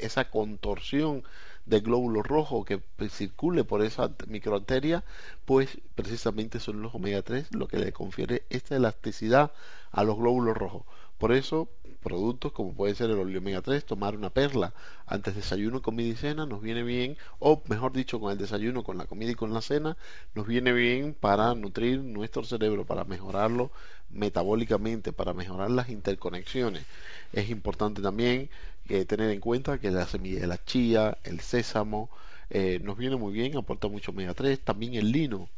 esa 0.00 0.30
contorsión? 0.30 1.22
De 1.66 1.80
glóbulo 1.80 2.22
rojo 2.22 2.64
que 2.64 2.80
circule 3.08 3.64
por 3.64 3.82
esa 3.82 4.10
microarteria, 4.26 5.04
pues 5.44 5.78
precisamente 5.94 6.60
son 6.60 6.82
los 6.82 6.94
omega 6.94 7.22
3 7.22 7.54
lo 7.54 7.68
que 7.68 7.78
le 7.78 7.92
confiere 7.92 8.44
esta 8.50 8.76
elasticidad 8.76 9.52
a 9.90 10.04
los 10.04 10.16
glóbulos 10.16 10.56
rojos. 10.56 10.82
Por 11.18 11.32
eso 11.32 11.68
productos 12.02 12.52
como 12.52 12.74
puede 12.74 12.94
ser 12.94 13.10
el 13.10 13.18
óleo 13.18 13.38
omega 13.38 13.62
3, 13.62 13.84
tomar 13.84 14.16
una 14.16 14.30
perla 14.30 14.74
antes 15.06 15.34
de 15.34 15.40
desayuno, 15.40 15.82
comida 15.82 16.08
y 16.08 16.16
cena 16.16 16.46
nos 16.46 16.60
viene 16.60 16.82
bien, 16.82 17.16
o 17.38 17.62
mejor 17.68 17.92
dicho, 17.92 18.20
con 18.20 18.32
el 18.32 18.38
desayuno, 18.38 18.82
con 18.84 18.98
la 18.98 19.06
comida 19.06 19.30
y 19.32 19.34
con 19.34 19.54
la 19.54 19.62
cena, 19.62 19.96
nos 20.34 20.46
viene 20.46 20.72
bien 20.72 21.14
para 21.18 21.54
nutrir 21.54 22.00
nuestro 22.00 22.44
cerebro, 22.44 22.84
para 22.84 23.04
mejorarlo 23.04 23.70
metabólicamente, 24.10 25.12
para 25.12 25.32
mejorar 25.34 25.70
las 25.70 25.88
interconexiones. 25.88 26.84
Es 27.32 27.50
importante 27.50 28.02
también 28.02 28.50
eh, 28.88 29.04
tener 29.04 29.30
en 29.30 29.40
cuenta 29.40 29.78
que 29.78 29.90
la 29.90 30.06
semilla 30.06 30.40
de 30.40 30.46
la 30.48 30.62
chía, 30.64 31.18
el 31.24 31.40
sésamo, 31.40 32.10
eh, 32.50 32.80
nos 32.82 32.98
viene 32.98 33.16
muy 33.16 33.32
bien, 33.32 33.56
aporta 33.56 33.88
mucho 33.88 34.10
omega 34.12 34.34
3, 34.34 34.60
también 34.60 34.94
el 34.94 35.10
lino, 35.12 35.48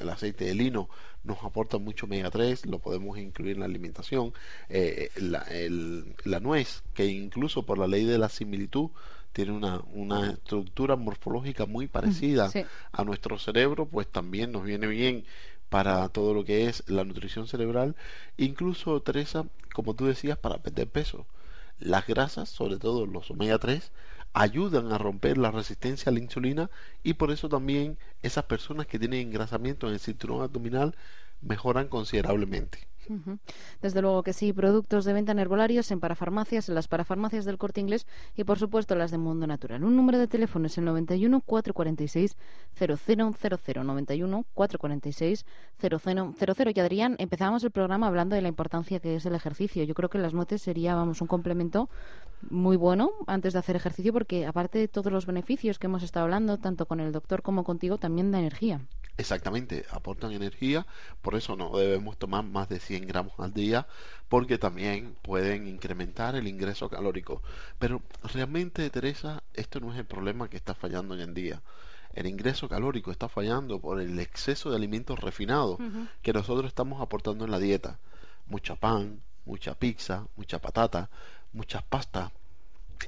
el, 0.00 0.08
aceite 0.08 0.44
de 0.44 0.54
lino 0.54 0.88
nos 1.24 1.42
aporta 1.42 1.78
mucho 1.78 2.06
omega 2.06 2.30
3, 2.30 2.66
lo 2.66 2.78
podemos 2.78 3.18
incluir 3.18 3.54
en 3.54 3.60
la 3.60 3.66
alimentación, 3.66 4.32
eh, 4.68 5.10
la, 5.16 6.40
nuez, 6.40 6.82
que 6.94 7.06
incluso 7.06 7.64
por 7.64 7.78
la 7.78 7.86
ley 7.86 8.04
de 8.04 8.18
la 8.18 8.28
similitud 8.28 8.90
tiene 9.32 9.52
una, 9.52 9.82
una 9.92 10.30
estructura 10.30 10.96
morfológica 10.96 11.66
muy 11.66 11.88
parecida 11.88 12.50
a 12.92 13.04
nuestro 13.04 13.38
cerebro, 13.38 13.86
pues 13.86 14.06
también 14.06 14.52
nos 14.52 14.64
viene 14.64 14.86
bien 14.86 15.24
para 15.68 16.08
todo 16.08 16.32
lo 16.32 16.44
que 16.44 16.66
es 16.68 16.84
la 16.88 17.04
nutrición 17.04 17.46
cerebral, 17.46 17.96
incluso 18.36 19.00
Teresa, 19.02 19.46
como 19.74 19.94
tú 19.94 20.06
decías, 20.06 20.38
para 20.38 20.58
perder 20.58 20.88
peso. 20.88 21.26
Las 21.78 22.06
grasas, 22.06 22.48
sobre 22.48 22.78
todo 22.78 23.04
los 23.04 23.30
omega 23.30 23.58
3, 23.58 23.92
ayudan 24.36 24.92
a 24.92 24.98
romper 24.98 25.38
la 25.38 25.50
resistencia 25.50 26.10
a 26.10 26.12
la 26.12 26.20
insulina 26.20 26.70
y 27.02 27.14
por 27.14 27.30
eso 27.32 27.48
también 27.48 27.98
esas 28.22 28.44
personas 28.44 28.86
que 28.86 28.98
tienen 28.98 29.20
engrasamiento 29.28 29.88
en 29.88 29.94
el 29.94 30.00
cinturón 30.00 30.42
abdominal 30.42 30.94
mejoran 31.40 31.88
considerablemente. 31.88 32.88
Desde 33.82 34.02
luego 34.02 34.22
que 34.22 34.32
sí, 34.32 34.52
productos 34.52 35.04
de 35.04 35.12
venta 35.12 35.32
en 35.32 35.38
herbolarios, 35.38 35.90
en 35.90 36.00
parafarmacias, 36.00 36.68
en 36.68 36.74
las 36.74 36.88
parafarmacias 36.88 37.44
del 37.44 37.58
corte 37.58 37.80
inglés 37.80 38.06
y 38.36 38.44
por 38.44 38.58
supuesto 38.58 38.94
las 38.94 39.10
de 39.10 39.18
Mundo 39.18 39.46
Natural. 39.46 39.82
Un 39.84 39.96
número 39.96 40.18
de 40.18 40.26
teléfono 40.26 40.66
es 40.66 40.78
el 40.78 40.84
91 40.84 41.40
446 41.40 42.36
0000 42.74 43.86
91 43.86 44.44
446 44.54 45.46
0000. 45.80 46.72
Y 46.74 46.80
Adrián, 46.80 47.16
empezábamos 47.18 47.64
el 47.64 47.70
programa 47.70 48.06
hablando 48.06 48.34
de 48.34 48.42
la 48.42 48.48
importancia 48.48 49.00
que 49.00 49.16
es 49.16 49.26
el 49.26 49.34
ejercicio. 49.34 49.84
Yo 49.84 49.94
creo 49.94 50.08
que 50.08 50.18
las 50.18 50.34
nueces 50.34 50.62
sería, 50.62 50.94
vamos, 50.94 51.20
un 51.20 51.28
complemento 51.28 51.88
muy 52.50 52.76
bueno 52.76 53.10
antes 53.26 53.52
de 53.52 53.58
hacer 53.58 53.76
ejercicio 53.76 54.12
porque 54.12 54.46
aparte 54.46 54.78
de 54.78 54.88
todos 54.88 55.12
los 55.12 55.26
beneficios 55.26 55.78
que 55.78 55.86
hemos 55.86 56.02
estado 56.02 56.24
hablando, 56.24 56.58
tanto 56.58 56.86
con 56.86 57.00
el 57.00 57.12
doctor 57.12 57.42
como 57.42 57.64
contigo, 57.64 57.98
también 57.98 58.30
da 58.30 58.38
energía. 58.38 58.80
Exactamente, 59.18 59.86
aportan 59.90 60.32
energía, 60.32 60.86
por 61.22 61.36
eso 61.36 61.56
no 61.56 61.78
debemos 61.78 62.18
tomar 62.18 62.44
más 62.44 62.68
de 62.68 62.78
100 62.78 63.06
gramos 63.06 63.32
al 63.38 63.54
día, 63.54 63.86
porque 64.28 64.58
también 64.58 65.16
pueden 65.22 65.66
incrementar 65.66 66.36
el 66.36 66.46
ingreso 66.46 66.90
calórico. 66.90 67.42
Pero 67.78 68.02
realmente, 68.34 68.90
Teresa, 68.90 69.42
esto 69.54 69.80
no 69.80 69.90
es 69.92 69.98
el 69.98 70.04
problema 70.04 70.50
que 70.50 70.58
está 70.58 70.74
fallando 70.74 71.14
hoy 71.14 71.22
en 71.22 71.32
día. 71.32 71.62
El 72.12 72.26
ingreso 72.26 72.68
calórico 72.68 73.10
está 73.10 73.28
fallando 73.28 73.78
por 73.78 74.00
el 74.00 74.18
exceso 74.18 74.70
de 74.70 74.76
alimentos 74.76 75.18
refinados 75.18 75.78
que 76.20 76.32
nosotros 76.34 76.66
estamos 76.66 77.00
aportando 77.00 77.46
en 77.46 77.50
la 77.50 77.58
dieta. 77.58 77.98
Mucha 78.46 78.76
pan, 78.76 79.22
mucha 79.46 79.74
pizza, 79.74 80.26
mucha 80.36 80.58
patata, 80.60 81.08
muchas 81.52 81.82
pastas, 81.82 82.32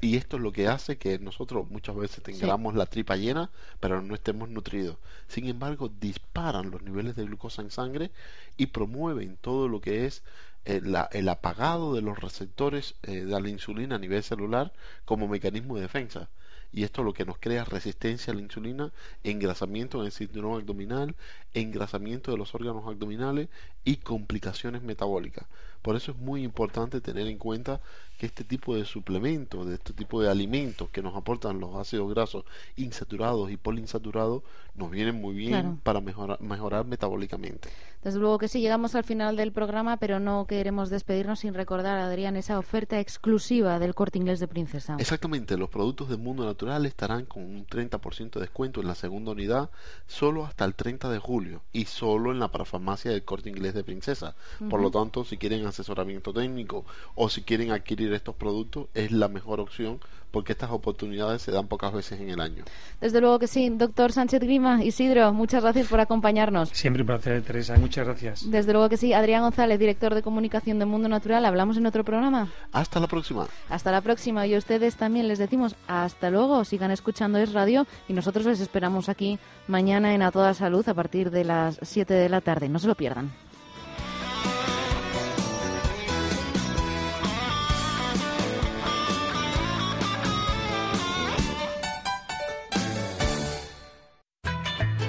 y 0.00 0.16
esto 0.16 0.36
es 0.36 0.42
lo 0.42 0.52
que 0.52 0.68
hace 0.68 0.98
que 0.98 1.18
nosotros 1.18 1.68
muchas 1.70 1.96
veces 1.96 2.22
tengamos 2.22 2.74
la 2.74 2.86
tripa 2.86 3.16
llena, 3.16 3.50
pero 3.80 4.02
no 4.02 4.14
estemos 4.14 4.48
nutridos. 4.48 4.96
Sin 5.28 5.48
embargo, 5.48 5.90
disparan 6.00 6.70
los 6.70 6.82
niveles 6.82 7.16
de 7.16 7.24
glucosa 7.24 7.62
en 7.62 7.70
sangre 7.70 8.10
y 8.56 8.66
promueven 8.66 9.36
todo 9.40 9.68
lo 9.68 9.80
que 9.80 10.06
es 10.06 10.22
eh, 10.64 10.82
el 11.12 11.28
apagado 11.28 11.94
de 11.94 12.02
los 12.02 12.18
receptores 12.18 12.94
eh, 13.02 13.24
de 13.24 13.40
la 13.40 13.48
insulina 13.48 13.96
a 13.96 13.98
nivel 13.98 14.22
celular 14.22 14.72
como 15.04 15.28
mecanismo 15.28 15.76
de 15.76 15.82
defensa. 15.82 16.28
Y 16.70 16.84
esto 16.84 17.00
es 17.00 17.06
lo 17.06 17.14
que 17.14 17.24
nos 17.24 17.38
crea 17.38 17.64
resistencia 17.64 18.32
a 18.32 18.36
la 18.36 18.42
insulina, 18.42 18.92
engrasamiento 19.24 20.00
en 20.00 20.06
el 20.06 20.12
cinturón 20.12 20.60
abdominal, 20.60 21.16
engrasamiento 21.54 22.30
de 22.30 22.36
los 22.36 22.54
órganos 22.54 22.86
abdominales 22.86 23.48
y 23.84 23.96
complicaciones 23.96 24.82
metabólicas. 24.82 25.46
Por 25.82 25.96
eso 25.96 26.12
es 26.12 26.18
muy 26.18 26.42
importante 26.42 27.00
tener 27.00 27.26
en 27.26 27.38
cuenta 27.38 27.80
que 28.18 28.26
este 28.26 28.42
tipo 28.42 28.74
de 28.74 28.84
suplementos, 28.84 29.66
de 29.66 29.74
este 29.74 29.92
tipo 29.92 30.20
de 30.20 30.28
alimentos 30.28 30.88
que 30.90 31.02
nos 31.02 31.14
aportan 31.14 31.60
los 31.60 31.76
ácidos 31.76 32.12
grasos 32.12 32.44
insaturados 32.76 33.50
y 33.50 33.56
poliinsaturados, 33.56 34.42
nos 34.74 34.90
vienen 34.90 35.20
muy 35.20 35.34
bien 35.34 35.78
para 35.82 36.00
mejorar, 36.00 36.40
mejorar 36.40 36.84
metabólicamente. 36.84 37.68
Desde 38.02 38.18
luego 38.18 38.38
que 38.38 38.48
sí, 38.48 38.60
llegamos 38.60 38.94
al 38.94 39.04
final 39.04 39.36
del 39.36 39.52
programa, 39.52 39.96
pero 39.98 40.18
no 40.20 40.46
queremos 40.46 40.90
despedirnos 40.90 41.40
sin 41.40 41.54
recordar, 41.54 41.98
Adrián, 41.98 42.36
esa 42.36 42.58
oferta 42.58 42.98
exclusiva 43.00 43.78
del 43.78 43.94
corte 43.94 44.18
inglés 44.18 44.40
de 44.40 44.48
Princesa. 44.48 44.96
Exactamente, 44.98 45.56
los 45.56 45.68
productos 45.68 46.08
del 46.08 46.18
mundo 46.18 46.44
natural 46.44 46.86
estarán 46.86 47.24
con 47.24 47.44
un 47.44 47.66
30% 47.66 48.34
de 48.34 48.40
descuento 48.40 48.80
en 48.80 48.88
la 48.88 48.94
segunda 48.94 49.32
unidad 49.32 49.70
solo 50.06 50.44
hasta 50.44 50.64
el 50.64 50.74
30 50.74 51.10
de 51.10 51.18
julio 51.18 51.62
y 51.72 51.84
solo 51.84 52.32
en 52.32 52.38
la 52.38 52.48
parafarmacia 52.48 53.10
del 53.10 53.24
corte 53.24 53.48
inglés 53.48 53.74
de 53.74 53.84
Princesa. 53.84 54.34
Por 54.70 54.80
lo 54.80 54.90
tanto, 54.90 55.24
si 55.24 55.36
quieren 55.36 55.66
asesoramiento 55.68 56.32
técnico 56.32 56.84
o 57.14 57.28
si 57.28 57.42
quieren 57.42 57.70
adquirir 57.70 58.12
estos 58.12 58.34
productos 58.34 58.88
es 58.94 59.12
la 59.12 59.28
mejor 59.28 59.60
opción 59.60 60.00
porque 60.30 60.52
estas 60.52 60.70
oportunidades 60.70 61.42
se 61.42 61.52
dan 61.52 61.68
pocas 61.68 61.92
veces 61.92 62.20
en 62.20 62.30
el 62.30 62.40
año. 62.40 62.64
Desde 63.00 63.20
luego 63.20 63.38
que 63.38 63.46
sí. 63.46 63.70
Doctor 63.70 64.12
Sánchez 64.12 64.40
Grima, 64.40 64.84
Isidro, 64.84 65.32
muchas 65.32 65.62
gracias 65.62 65.88
por 65.88 66.00
acompañarnos. 66.00 66.68
Siempre 66.70 67.02
un 67.02 67.06
placer, 67.06 67.42
Teresa. 67.42 67.76
Muchas 67.78 68.06
gracias. 68.06 68.50
Desde 68.50 68.72
luego 68.72 68.88
que 68.88 68.96
sí. 68.96 69.12
Adrián 69.12 69.42
González, 69.42 69.78
director 69.78 70.14
de 70.14 70.22
comunicación 70.22 70.78
de 70.78 70.84
Mundo 70.84 71.08
Natural. 71.08 71.44
Hablamos 71.44 71.76
en 71.76 71.86
otro 71.86 72.04
programa. 72.04 72.52
Hasta 72.72 73.00
la 73.00 73.06
próxima. 73.06 73.46
Hasta 73.68 73.90
la 73.90 74.00
próxima. 74.00 74.46
Y 74.46 74.54
a 74.54 74.58
ustedes 74.58 74.96
también 74.96 75.28
les 75.28 75.38
decimos 75.38 75.76
hasta 75.86 76.30
luego. 76.30 76.64
Sigan 76.64 76.90
escuchando 76.90 77.38
Es 77.38 77.52
Radio 77.52 77.86
y 78.08 78.12
nosotros 78.12 78.44
les 78.46 78.60
esperamos 78.60 79.08
aquí 79.08 79.38
mañana 79.66 80.14
en 80.14 80.22
A 80.22 80.30
Toda 80.30 80.54
Salud 80.54 80.86
a 80.88 80.94
partir 80.94 81.30
de 81.30 81.44
las 81.44 81.78
7 81.82 82.12
de 82.12 82.28
la 82.28 82.40
tarde. 82.40 82.68
No 82.68 82.78
se 82.78 82.86
lo 82.86 82.94
pierdan. 82.94 83.47